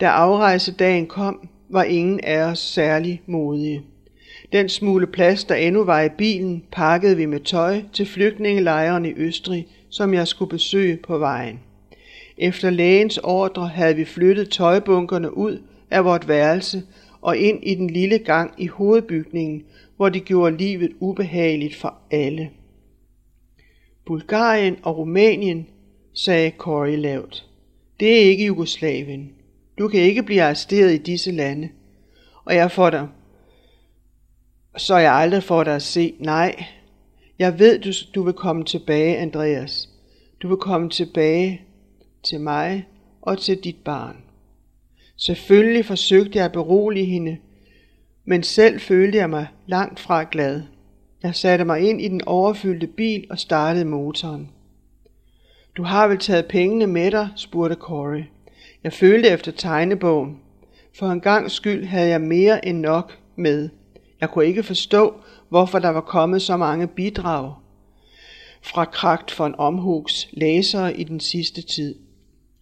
Da 0.00 0.06
afrejsedagen 0.06 1.06
kom, 1.06 1.48
var 1.68 1.82
ingen 1.82 2.20
af 2.22 2.38
os 2.38 2.58
særlig 2.58 3.22
modige. 3.26 3.82
Den 4.52 4.68
smule 4.68 5.06
plads, 5.06 5.44
der 5.44 5.54
endnu 5.54 5.84
var 5.84 6.02
i 6.02 6.08
bilen, 6.08 6.64
pakkede 6.72 7.16
vi 7.16 7.26
med 7.26 7.40
tøj 7.40 7.82
til 7.92 8.06
flygtningelejren 8.06 9.04
i 9.04 9.12
Østrig, 9.16 9.66
som 9.88 10.14
jeg 10.14 10.28
skulle 10.28 10.48
besøge 10.48 10.96
på 10.96 11.18
vejen. 11.18 11.60
Efter 12.38 12.70
lægens 12.70 13.18
ordre 13.18 13.68
havde 13.68 13.96
vi 13.96 14.04
flyttet 14.04 14.50
tøjbunkerne 14.50 15.36
ud 15.36 15.62
af 15.90 16.04
vort 16.04 16.28
værelse 16.28 16.82
og 17.20 17.36
ind 17.36 17.58
i 17.62 17.74
den 17.74 17.90
lille 17.90 18.18
gang 18.18 18.54
i 18.58 18.66
hovedbygningen, 18.66 19.62
hvor 19.96 20.08
de 20.08 20.20
gjorde 20.20 20.56
livet 20.56 20.92
ubehageligt 21.00 21.76
for 21.76 21.94
alle. 22.10 22.50
Bulgarien 24.06 24.76
og 24.82 24.98
Rumænien, 24.98 25.66
sagde 26.14 26.52
Corey 26.58 26.96
lavt. 26.96 27.46
Det 28.00 28.12
er 28.12 28.20
ikke 28.20 28.46
Jugoslavien. 28.46 29.32
Du 29.78 29.88
kan 29.88 30.00
ikke 30.00 30.22
blive 30.22 30.42
arresteret 30.42 30.94
i 30.94 30.98
disse 30.98 31.30
lande. 31.30 31.68
Og 32.44 32.54
jeg 32.54 32.70
får 32.70 32.90
dig, 32.90 33.08
så 34.76 34.96
jeg 34.96 35.12
aldrig 35.12 35.42
får 35.42 35.64
dig 35.64 35.74
at 35.74 35.82
se. 35.82 36.14
Nej, 36.18 36.64
jeg 37.38 37.58
ved, 37.58 37.78
du, 37.78 37.92
du 38.14 38.22
vil 38.22 38.34
komme 38.34 38.64
tilbage, 38.64 39.16
Andreas. 39.16 39.88
Du 40.42 40.48
vil 40.48 40.56
komme 40.56 40.90
tilbage 40.90 41.60
til 42.22 42.40
mig 42.40 42.86
og 43.22 43.38
til 43.38 43.64
dit 43.64 43.76
barn. 43.84 44.16
Selvfølgelig 45.16 45.86
forsøgte 45.86 46.38
jeg 46.38 46.44
at 46.44 46.52
berolige 46.52 47.06
hende, 47.06 47.36
men 48.24 48.42
selv 48.42 48.80
følte 48.80 49.18
jeg 49.18 49.30
mig 49.30 49.46
langt 49.66 50.00
fra 50.00 50.26
glad. 50.30 50.62
Jeg 51.22 51.34
satte 51.34 51.64
mig 51.64 51.80
ind 51.80 52.00
i 52.02 52.08
den 52.08 52.24
overfyldte 52.24 52.86
bil 52.86 53.26
og 53.30 53.38
startede 53.38 53.84
motoren. 53.84 54.50
Du 55.76 55.82
har 55.82 56.08
vel 56.08 56.18
taget 56.18 56.46
pengene 56.46 56.86
med 56.86 57.10
dig, 57.10 57.28
spurgte 57.36 57.76
Corey. 57.76 58.24
Jeg 58.84 58.92
følte 58.92 59.28
efter 59.28 59.52
tegnebogen. 59.52 60.40
For 60.98 61.06
en 61.06 61.20
gang 61.20 61.50
skyld 61.50 61.84
havde 61.84 62.08
jeg 62.08 62.20
mere 62.20 62.66
end 62.66 62.78
nok 62.78 63.18
med. 63.36 63.68
Jeg 64.22 64.30
kunne 64.30 64.46
ikke 64.46 64.62
forstå, 64.62 65.14
hvorfor 65.48 65.78
der 65.78 65.88
var 65.88 66.00
kommet 66.00 66.42
så 66.42 66.56
mange 66.56 66.86
bidrag 66.86 67.54
fra 68.62 68.84
Kragt 68.84 69.38
von 69.38 69.54
Omhugs 69.58 70.28
læsere 70.32 70.96
i 70.96 71.04
den 71.04 71.20
sidste 71.20 71.62
tid. 71.62 71.94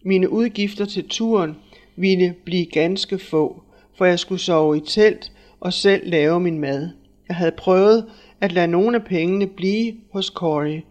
Mine 0.05 0.29
udgifter 0.29 0.85
til 0.85 1.09
turen 1.09 1.55
ville 1.95 2.35
blive 2.45 2.65
ganske 2.65 3.19
få, 3.19 3.63
for 3.97 4.05
jeg 4.05 4.19
skulle 4.19 4.41
sove 4.41 4.77
i 4.77 4.79
telt 4.79 5.31
og 5.59 5.73
selv 5.73 6.09
lave 6.09 6.39
min 6.39 6.59
mad. 6.59 6.89
Jeg 7.27 7.35
havde 7.35 7.51
prøvet 7.57 8.05
at 8.41 8.51
lade 8.51 8.67
nogle 8.67 8.97
af 8.97 9.03
pengene 9.03 9.47
blive 9.47 9.93
hos 10.13 10.25
Corey, 10.25 10.81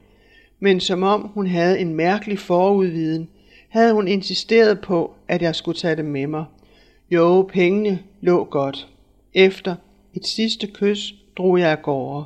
men 0.60 0.80
som 0.80 1.02
om 1.02 1.30
hun 1.34 1.46
havde 1.46 1.80
en 1.80 1.94
mærkelig 1.94 2.38
forudviden, 2.38 3.28
havde 3.68 3.92
hun 3.92 4.08
insisteret 4.08 4.80
på, 4.80 5.14
at 5.28 5.42
jeg 5.42 5.54
skulle 5.54 5.78
tage 5.78 5.96
dem 5.96 6.06
med 6.06 6.26
mig. 6.26 6.44
Jo, 7.10 7.48
pengene 7.52 7.98
lå 8.20 8.44
godt. 8.44 8.88
Efter 9.34 9.74
et 10.14 10.26
sidste 10.26 10.66
kys 10.66 11.14
drog 11.36 11.58
jeg 11.60 11.70
af 11.70 11.82
gårde. 11.82 12.24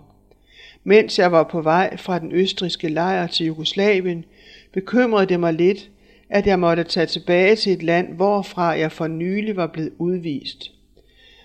Mens 0.85 1.19
jeg 1.19 1.33
var 1.33 1.43
på 1.43 1.63
vej 1.63 1.97
fra 1.97 2.19
den 2.19 2.33
østriske 2.33 2.89
lejr 2.89 3.27
til 3.27 3.47
Jugoslavien, 3.47 4.25
bekymrede 4.73 5.27
det 5.27 5.41
mig 5.41 5.55
lidt, 5.55 5.91
at 6.29 6.47
jeg 6.47 6.59
måtte 6.59 6.85
tage 6.85 7.07
tilbage 7.07 7.57
til 7.57 7.73
et 7.73 7.83
land, 7.83 8.15
hvorfra 8.15 8.65
jeg 8.65 8.93
for 8.93 9.07
nylig 9.07 9.57
var 9.57 9.67
blevet 9.67 9.93
udvist. 9.99 10.71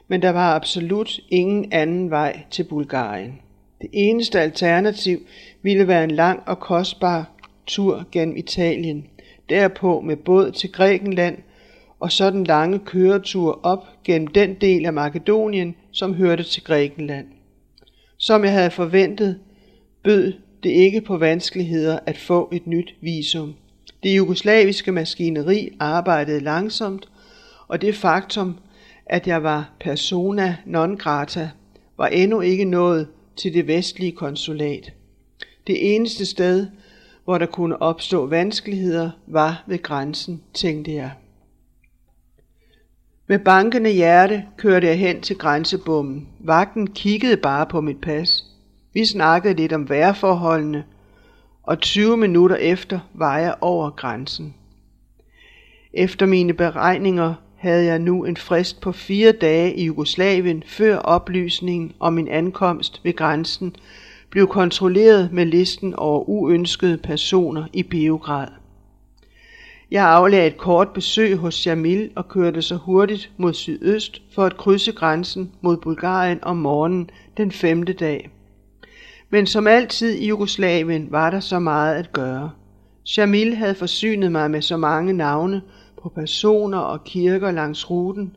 Men 0.08 0.22
der 0.22 0.30
var 0.30 0.56
absolut 0.56 1.20
ingen 1.30 1.72
anden 1.72 2.10
vej 2.10 2.40
til 2.52 2.64
Bulgarien. 2.64 3.40
Det 3.82 3.90
eneste 3.94 4.40
alternativ 4.40 5.20
ville 5.62 5.88
være 5.88 6.04
en 6.04 6.12
lang 6.12 6.44
og 6.46 6.60
kostbar 6.60 7.32
tur 7.68 8.06
gennem 8.12 8.38
Italien, 8.38 9.08
derpå 9.50 10.02
med 10.02 10.16
båd 10.16 10.52
til 10.52 10.72
Grækenland 10.72 11.38
og 12.00 12.12
så 12.12 12.30
den 12.30 12.44
lange 12.44 12.80
køretur 12.80 13.60
op 13.64 13.88
gennem 14.04 14.28
den 14.28 14.54
del 14.54 14.86
af 14.86 14.94
Makedonien, 14.94 15.76
som 15.92 16.14
hørte 16.14 16.44
til 16.44 16.64
Grækenland. 16.64 17.28
Som 18.18 18.44
jeg 18.44 18.54
havde 18.54 18.72
forventet, 18.72 19.40
bød 20.04 20.34
det 20.64 20.70
ikke 20.70 21.02
på 21.02 21.18
vanskeligheder 21.18 22.00
at 22.06 22.18
få 22.18 22.50
et 22.52 22.68
nyt 22.68 22.96
visum. 23.02 23.54
Det 24.04 24.18
jugoslaviske 24.18 24.92
maskineri 24.92 25.70
arbejdede 25.80 26.40
langsomt, 26.40 27.10
og 27.68 27.82
det 27.82 27.96
faktum, 27.96 28.58
at 29.06 29.28
jeg 29.28 29.44
var 29.44 29.72
persona 29.80 30.58
non 30.66 30.98
grata, 30.98 31.50
var 31.98 32.08
endnu 32.08 32.42
ikke 32.42 32.66
nået 32.66 33.08
til 33.36 33.54
det 33.54 33.68
vestlige 33.68 34.12
konsulat. 34.12 34.94
Det 35.68 35.96
eneste 35.96 36.26
sted, 36.26 36.68
hvor 37.24 37.38
der 37.38 37.46
kunne 37.46 37.82
opstå 37.82 38.26
vanskeligheder, 38.26 39.12
var 39.28 39.64
ved 39.68 39.82
grænsen, 39.82 40.42
tænkte 40.54 40.94
jeg. 40.94 41.12
Med 43.30 43.40
bankende 43.40 43.90
hjerte 43.90 44.46
kørte 44.58 44.88
jeg 44.88 45.00
hen 45.00 45.22
til 45.22 45.38
grænsebommen. 45.38 46.28
Vagten 46.40 46.88
kiggede 46.88 47.38
bare 47.38 47.66
på 47.66 47.82
mit 47.82 48.02
pas. 48.02 48.46
Vi 48.94 49.06
snakkede 49.06 49.54
lidt 49.54 49.74
om 49.74 49.90
vejrforholdene, 49.90 50.84
og 51.64 51.80
20 51.80 52.18
minutter 52.18 52.56
efter 52.56 53.00
var 53.14 53.38
jeg 53.38 53.56
over 53.62 53.90
grænsen. 53.90 54.54
Efter 55.94 56.26
mine 56.26 56.54
beregninger 56.54 57.34
havde 57.56 57.86
jeg 57.86 58.00
nu 58.00 58.26
en 58.26 58.38
frist 58.38 58.82
på 58.82 58.92
fire 58.92 59.32
dage 59.32 59.76
i 59.76 59.86
Jugoslavien, 59.86 60.64
før 60.68 60.98
oplysningen 60.98 61.92
om 62.00 62.14
min 62.14 62.28
ankomst 62.28 63.02
ved 63.04 63.16
grænsen 63.16 63.76
blev 64.30 64.48
kontrolleret 64.48 65.32
med 65.32 65.46
listen 65.46 65.94
over 65.94 66.30
uønskede 66.30 66.98
personer 66.98 67.66
i 67.74 67.84
Beograd. 67.84 68.48
Jeg 69.92 70.10
aflagde 70.10 70.48
et 70.48 70.58
kort 70.58 70.90
besøg 70.90 71.38
hos 71.38 71.68
Jamil 71.68 72.12
og 72.16 72.28
kørte 72.28 72.62
så 72.62 72.76
hurtigt 72.76 73.32
mod 73.38 73.54
sydøst 73.54 74.22
for 74.36 74.46
at 74.46 74.58
krydse 74.58 74.92
grænsen 74.92 75.52
mod 75.62 75.78
Bulgarien 75.78 76.40
om 76.42 76.58
morgenen 76.58 77.10
den 77.38 77.52
femte 77.52 77.94
dag. 77.94 78.30
Men 79.30 79.46
som 79.48 79.68
altid 79.68 80.14
i 80.14 80.28
Jugoslavien 80.28 81.12
var 81.12 81.30
der 81.30 81.40
så 81.40 81.60
meget 81.60 81.96
at 81.96 82.12
gøre. 82.14 82.52
Jamil 83.18 83.56
havde 83.56 83.76
forsynet 83.76 84.32
mig 84.32 84.52
med 84.52 84.62
så 84.62 84.78
mange 84.78 85.14
navne 85.14 85.62
på 86.02 86.10
personer 86.10 86.78
og 86.78 87.04
kirker 87.04 87.52
langs 87.52 87.90
ruten, 87.90 88.36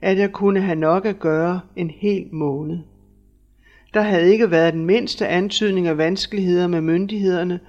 at 0.00 0.18
jeg 0.18 0.32
kunne 0.32 0.60
have 0.60 0.78
nok 0.78 1.06
at 1.06 1.18
gøre 1.18 1.60
en 1.76 1.90
hel 1.90 2.26
måned. 2.32 2.78
Der 3.94 4.00
havde 4.00 4.32
ikke 4.32 4.50
været 4.50 4.72
den 4.72 4.86
mindste 4.86 5.28
antydning 5.28 5.86
af 5.86 5.98
vanskeligheder 5.98 6.66
med 6.66 6.80
myndighederne, 6.80 7.60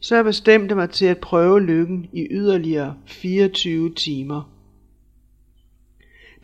så 0.00 0.14
jeg 0.14 0.24
bestemte 0.24 0.74
mig 0.74 0.90
til 0.90 1.06
at 1.06 1.18
prøve 1.18 1.60
lykken 1.60 2.08
i 2.12 2.26
yderligere 2.30 2.96
24 3.06 3.94
timer. 3.94 4.50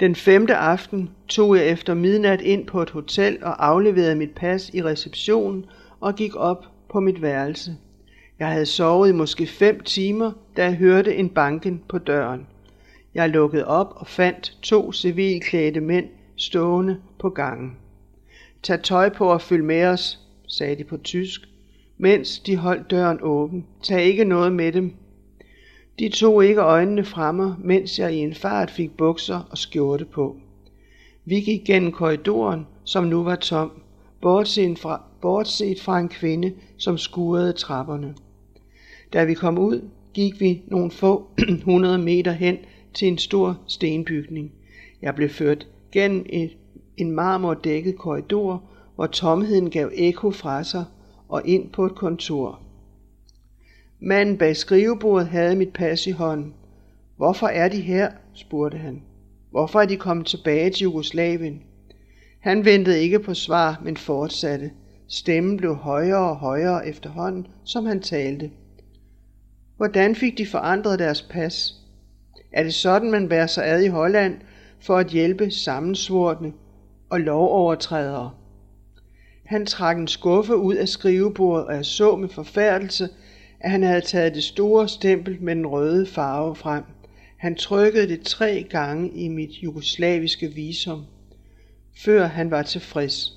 Den 0.00 0.14
femte 0.14 0.56
aften 0.56 1.10
tog 1.28 1.56
jeg 1.56 1.68
efter 1.68 1.94
midnat 1.94 2.40
ind 2.40 2.66
på 2.66 2.82
et 2.82 2.90
hotel 2.90 3.38
og 3.42 3.66
afleverede 3.66 4.14
mit 4.14 4.30
pas 4.30 4.70
i 4.74 4.82
receptionen 4.82 5.66
og 6.00 6.14
gik 6.14 6.36
op 6.36 6.64
på 6.90 7.00
mit 7.00 7.22
værelse. 7.22 7.76
Jeg 8.38 8.48
havde 8.48 8.66
sovet 8.66 9.08
i 9.08 9.12
måske 9.12 9.46
fem 9.46 9.80
timer, 9.80 10.32
da 10.56 10.64
jeg 10.64 10.74
hørte 10.74 11.16
en 11.16 11.28
banken 11.28 11.82
på 11.88 11.98
døren. 11.98 12.46
Jeg 13.14 13.28
lukkede 13.28 13.66
op 13.66 13.92
og 13.96 14.06
fandt 14.06 14.58
to 14.62 14.92
civilklædte 14.92 15.80
mænd 15.80 16.06
stående 16.36 17.00
på 17.18 17.30
gangen. 17.30 17.76
Tag 18.62 18.82
tøj 18.82 19.08
på 19.08 19.32
og 19.32 19.40
følg 19.40 19.64
med 19.64 19.84
os, 19.84 20.18
sagde 20.48 20.76
de 20.76 20.84
på 20.84 20.96
tysk, 20.96 21.40
mens 21.98 22.38
de 22.38 22.56
holdt 22.56 22.90
døren 22.90 23.18
åben. 23.22 23.66
Tag 23.82 24.04
ikke 24.04 24.24
noget 24.24 24.52
med 24.52 24.72
dem. 24.72 24.94
De 25.98 26.08
tog 26.08 26.44
ikke 26.44 26.60
øjnene 26.60 27.04
fra 27.04 27.32
mig, 27.32 27.54
mens 27.58 27.98
jeg 27.98 28.14
i 28.14 28.16
en 28.16 28.34
fart 28.34 28.70
fik 28.70 28.96
bukser 28.96 29.48
og 29.50 29.58
skjorte 29.58 30.04
på. 30.04 30.36
Vi 31.24 31.40
gik 31.40 31.64
gennem 31.64 31.92
korridoren, 31.92 32.66
som 32.84 33.04
nu 33.04 33.22
var 33.22 33.36
tom, 33.36 33.70
bortset 34.20 34.78
fra, 34.78 35.02
bortset 35.20 35.80
fra 35.80 35.98
en 35.98 36.08
kvinde, 36.08 36.52
som 36.76 36.98
skurede 36.98 37.52
trapperne. 37.52 38.14
Da 39.12 39.24
vi 39.24 39.34
kom 39.34 39.58
ud, 39.58 39.88
gik 40.14 40.40
vi 40.40 40.62
nogle 40.66 40.90
få 40.90 41.26
hundrede 41.64 41.98
meter 41.98 42.32
hen 42.32 42.58
til 42.94 43.08
en 43.08 43.18
stor 43.18 43.58
stenbygning. 43.66 44.52
Jeg 45.02 45.14
blev 45.14 45.28
ført 45.28 45.66
gennem 45.92 46.26
et, 46.28 46.50
en 46.96 47.10
marmordækket 47.10 47.98
korridor, 47.98 48.62
hvor 48.94 49.06
tomheden 49.06 49.70
gav 49.70 49.90
ekko 49.94 50.30
fra 50.30 50.64
sig, 50.64 50.84
og 51.28 51.42
ind 51.44 51.70
på 51.70 51.86
et 51.86 51.94
kontor. 51.94 52.60
Manden 54.00 54.38
bag 54.38 54.56
skrivebordet 54.56 55.28
havde 55.28 55.56
mit 55.56 55.72
pas 55.72 56.06
i 56.06 56.10
hånden. 56.10 56.54
Hvorfor 57.16 57.46
er 57.46 57.68
de 57.68 57.80
her? 57.80 58.10
spurgte 58.34 58.78
han. 58.78 59.02
Hvorfor 59.50 59.80
er 59.80 59.86
de 59.86 59.96
kommet 59.96 60.26
tilbage 60.26 60.70
til 60.70 60.82
Jugoslavien? 60.82 61.62
Han 62.40 62.64
ventede 62.64 63.00
ikke 63.00 63.18
på 63.18 63.34
svar, 63.34 63.80
men 63.84 63.96
fortsatte. 63.96 64.70
Stemmen 65.08 65.56
blev 65.56 65.74
højere 65.74 66.30
og 66.30 66.36
højere 66.36 66.88
efterhånden, 66.88 67.46
som 67.64 67.86
han 67.86 68.02
talte. 68.02 68.50
Hvordan 69.76 70.14
fik 70.14 70.38
de 70.38 70.46
forandret 70.46 70.98
deres 70.98 71.22
pas? 71.22 71.74
Er 72.52 72.62
det 72.62 72.74
sådan, 72.74 73.10
man 73.10 73.28
bærer 73.28 73.46
sig 73.46 73.66
ad 73.66 73.82
i 73.82 73.88
Holland 73.88 74.40
for 74.80 74.96
at 74.96 75.06
hjælpe 75.06 75.50
sammensvortne 75.50 76.52
og 77.10 77.20
lovovertrædere? 77.20 78.30
Han 79.46 79.66
trak 79.66 79.98
en 79.98 80.08
skuffe 80.08 80.56
ud 80.56 80.74
af 80.74 80.88
skrivebordet, 80.88 81.66
og 81.66 81.74
jeg 81.74 81.84
så 81.84 82.16
med 82.16 82.28
forfærdelse, 82.28 83.08
at 83.60 83.70
han 83.70 83.82
havde 83.82 84.00
taget 84.00 84.34
det 84.34 84.44
store 84.44 84.88
stempel 84.88 85.38
med 85.40 85.56
den 85.56 85.66
røde 85.66 86.06
farve 86.06 86.56
frem. 86.56 86.84
Han 87.36 87.54
trykkede 87.54 88.08
det 88.08 88.20
tre 88.20 88.66
gange 88.70 89.10
i 89.14 89.28
mit 89.28 89.50
jugoslaviske 89.50 90.48
visum, 90.48 91.02
før 92.04 92.26
han 92.26 92.50
var 92.50 92.62
tilfreds. 92.62 93.32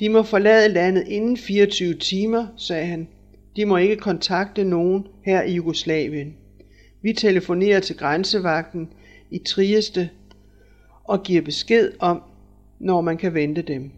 De 0.00 0.08
må 0.08 0.22
forlade 0.22 0.68
landet 0.68 1.08
inden 1.08 1.36
24 1.36 1.94
timer, 1.94 2.46
sagde 2.56 2.86
han. 2.86 3.08
De 3.56 3.64
må 3.64 3.76
ikke 3.76 3.96
kontakte 3.96 4.64
nogen 4.64 5.06
her 5.24 5.42
i 5.42 5.52
Jugoslavien. 5.54 6.36
Vi 7.02 7.12
telefonerer 7.12 7.80
til 7.80 7.96
grænsevagten 7.96 8.88
i 9.30 9.38
Trieste 9.38 10.10
og 11.04 11.22
giver 11.22 11.42
besked 11.42 11.92
om, 11.98 12.22
når 12.78 13.00
man 13.00 13.16
kan 13.16 13.34
vente 13.34 13.62
dem. 13.62 13.90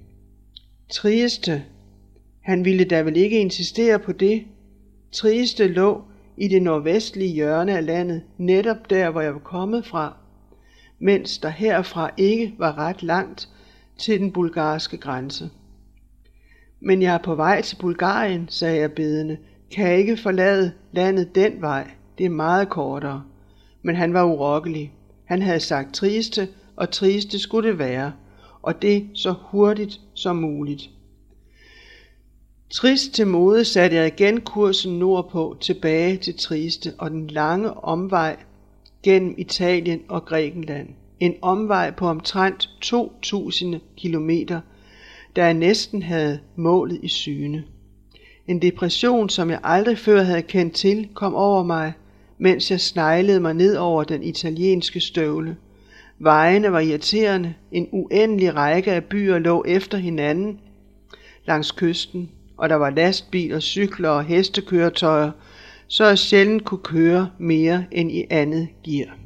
Trieste. 0.90 1.64
Han 2.40 2.64
ville 2.64 2.84
da 2.84 3.02
vel 3.02 3.16
ikke 3.16 3.40
insistere 3.40 3.98
på 3.98 4.12
det. 4.12 4.44
Trieste 5.12 5.68
lå 5.68 6.02
i 6.36 6.48
det 6.48 6.62
nordvestlige 6.62 7.32
hjørne 7.32 7.76
af 7.76 7.86
landet, 7.86 8.22
netop 8.38 8.90
der, 8.90 9.10
hvor 9.10 9.20
jeg 9.20 9.34
var 9.34 9.40
kommet 9.40 9.86
fra, 9.86 10.16
mens 10.98 11.38
der 11.38 11.48
herfra 11.48 12.10
ikke 12.16 12.54
var 12.58 12.78
ret 12.78 13.02
langt 13.02 13.48
til 13.98 14.20
den 14.20 14.32
bulgarske 14.32 14.96
grænse. 14.96 15.50
Men 16.80 17.02
jeg 17.02 17.14
er 17.14 17.18
på 17.18 17.34
vej 17.34 17.62
til 17.62 17.76
Bulgarien, 17.76 18.46
sagde 18.48 18.80
jeg 18.80 18.92
bedende. 18.92 19.36
Kan 19.74 19.88
jeg 19.88 19.98
ikke 19.98 20.16
forlade 20.16 20.72
landet 20.92 21.34
den 21.34 21.60
vej? 21.60 21.90
Det 22.18 22.26
er 22.26 22.30
meget 22.30 22.68
kortere. 22.68 23.22
Men 23.82 23.96
han 23.96 24.14
var 24.14 24.24
urokkelig. 24.24 24.92
Han 25.24 25.42
havde 25.42 25.60
sagt 25.60 25.94
triste, 25.94 26.48
og 26.76 26.90
triste 26.90 27.38
skulle 27.38 27.68
det 27.68 27.78
være, 27.78 28.12
og 28.62 28.82
det 28.82 29.10
så 29.14 29.34
hurtigt 29.40 30.00
som 30.20 30.36
muligt. 30.36 30.90
Trist 32.70 33.12
til 33.14 33.26
mode 33.26 33.64
satte 33.64 33.96
jeg 33.96 34.06
igen 34.06 34.40
kursen 34.40 34.98
nordpå 34.98 35.56
tilbage 35.60 36.16
til 36.16 36.38
Triste 36.38 36.92
og 36.98 37.10
den 37.10 37.26
lange 37.26 37.70
omvej 37.70 38.36
gennem 39.02 39.34
Italien 39.38 40.00
og 40.08 40.24
Grækenland. 40.24 40.88
En 41.20 41.34
omvej 41.42 41.90
på 41.90 42.06
omtrent 42.06 42.70
2.000 42.84 43.76
kilometer, 43.96 44.60
da 45.36 45.44
jeg 45.44 45.54
næsten 45.54 46.02
havde 46.02 46.40
målet 46.56 47.00
i 47.02 47.08
syne. 47.08 47.64
En 48.46 48.62
depression, 48.62 49.28
som 49.28 49.50
jeg 49.50 49.60
aldrig 49.62 49.98
før 49.98 50.22
havde 50.22 50.42
kendt 50.42 50.74
til, 50.74 51.08
kom 51.14 51.34
over 51.34 51.62
mig, 51.62 51.92
mens 52.38 52.70
jeg 52.70 52.80
sneglede 52.80 53.40
mig 53.40 53.54
ned 53.54 53.76
over 53.76 54.04
den 54.04 54.22
italienske 54.22 55.00
støvle. 55.00 55.56
Vejene 56.22 56.72
var 56.72 56.80
irriterende, 56.80 57.54
en 57.72 57.88
uendelig 57.92 58.54
række 58.54 58.92
af 58.92 59.04
byer 59.04 59.38
lå 59.38 59.64
efter 59.66 59.98
hinanden 59.98 60.60
langs 61.46 61.72
kysten, 61.72 62.30
og 62.56 62.68
der 62.68 62.74
var 62.74 62.90
lastbiler, 62.90 63.60
cykler 63.60 64.08
og 64.08 64.24
hestekøretøjer, 64.24 65.30
så 65.86 66.06
jeg 66.06 66.18
sjældent 66.18 66.64
kunne 66.64 66.82
køre 66.82 67.30
mere 67.38 67.84
end 67.92 68.12
i 68.12 68.24
andet 68.30 68.68
gear. 68.84 69.16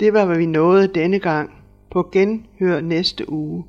Det 0.00 0.12
var, 0.12 0.24
hvad 0.24 0.36
vi 0.36 0.46
nåede 0.46 0.88
denne 0.88 1.18
gang. 1.18 1.50
På 1.90 2.08
genhør 2.12 2.80
næste 2.80 3.32
uge. 3.32 3.64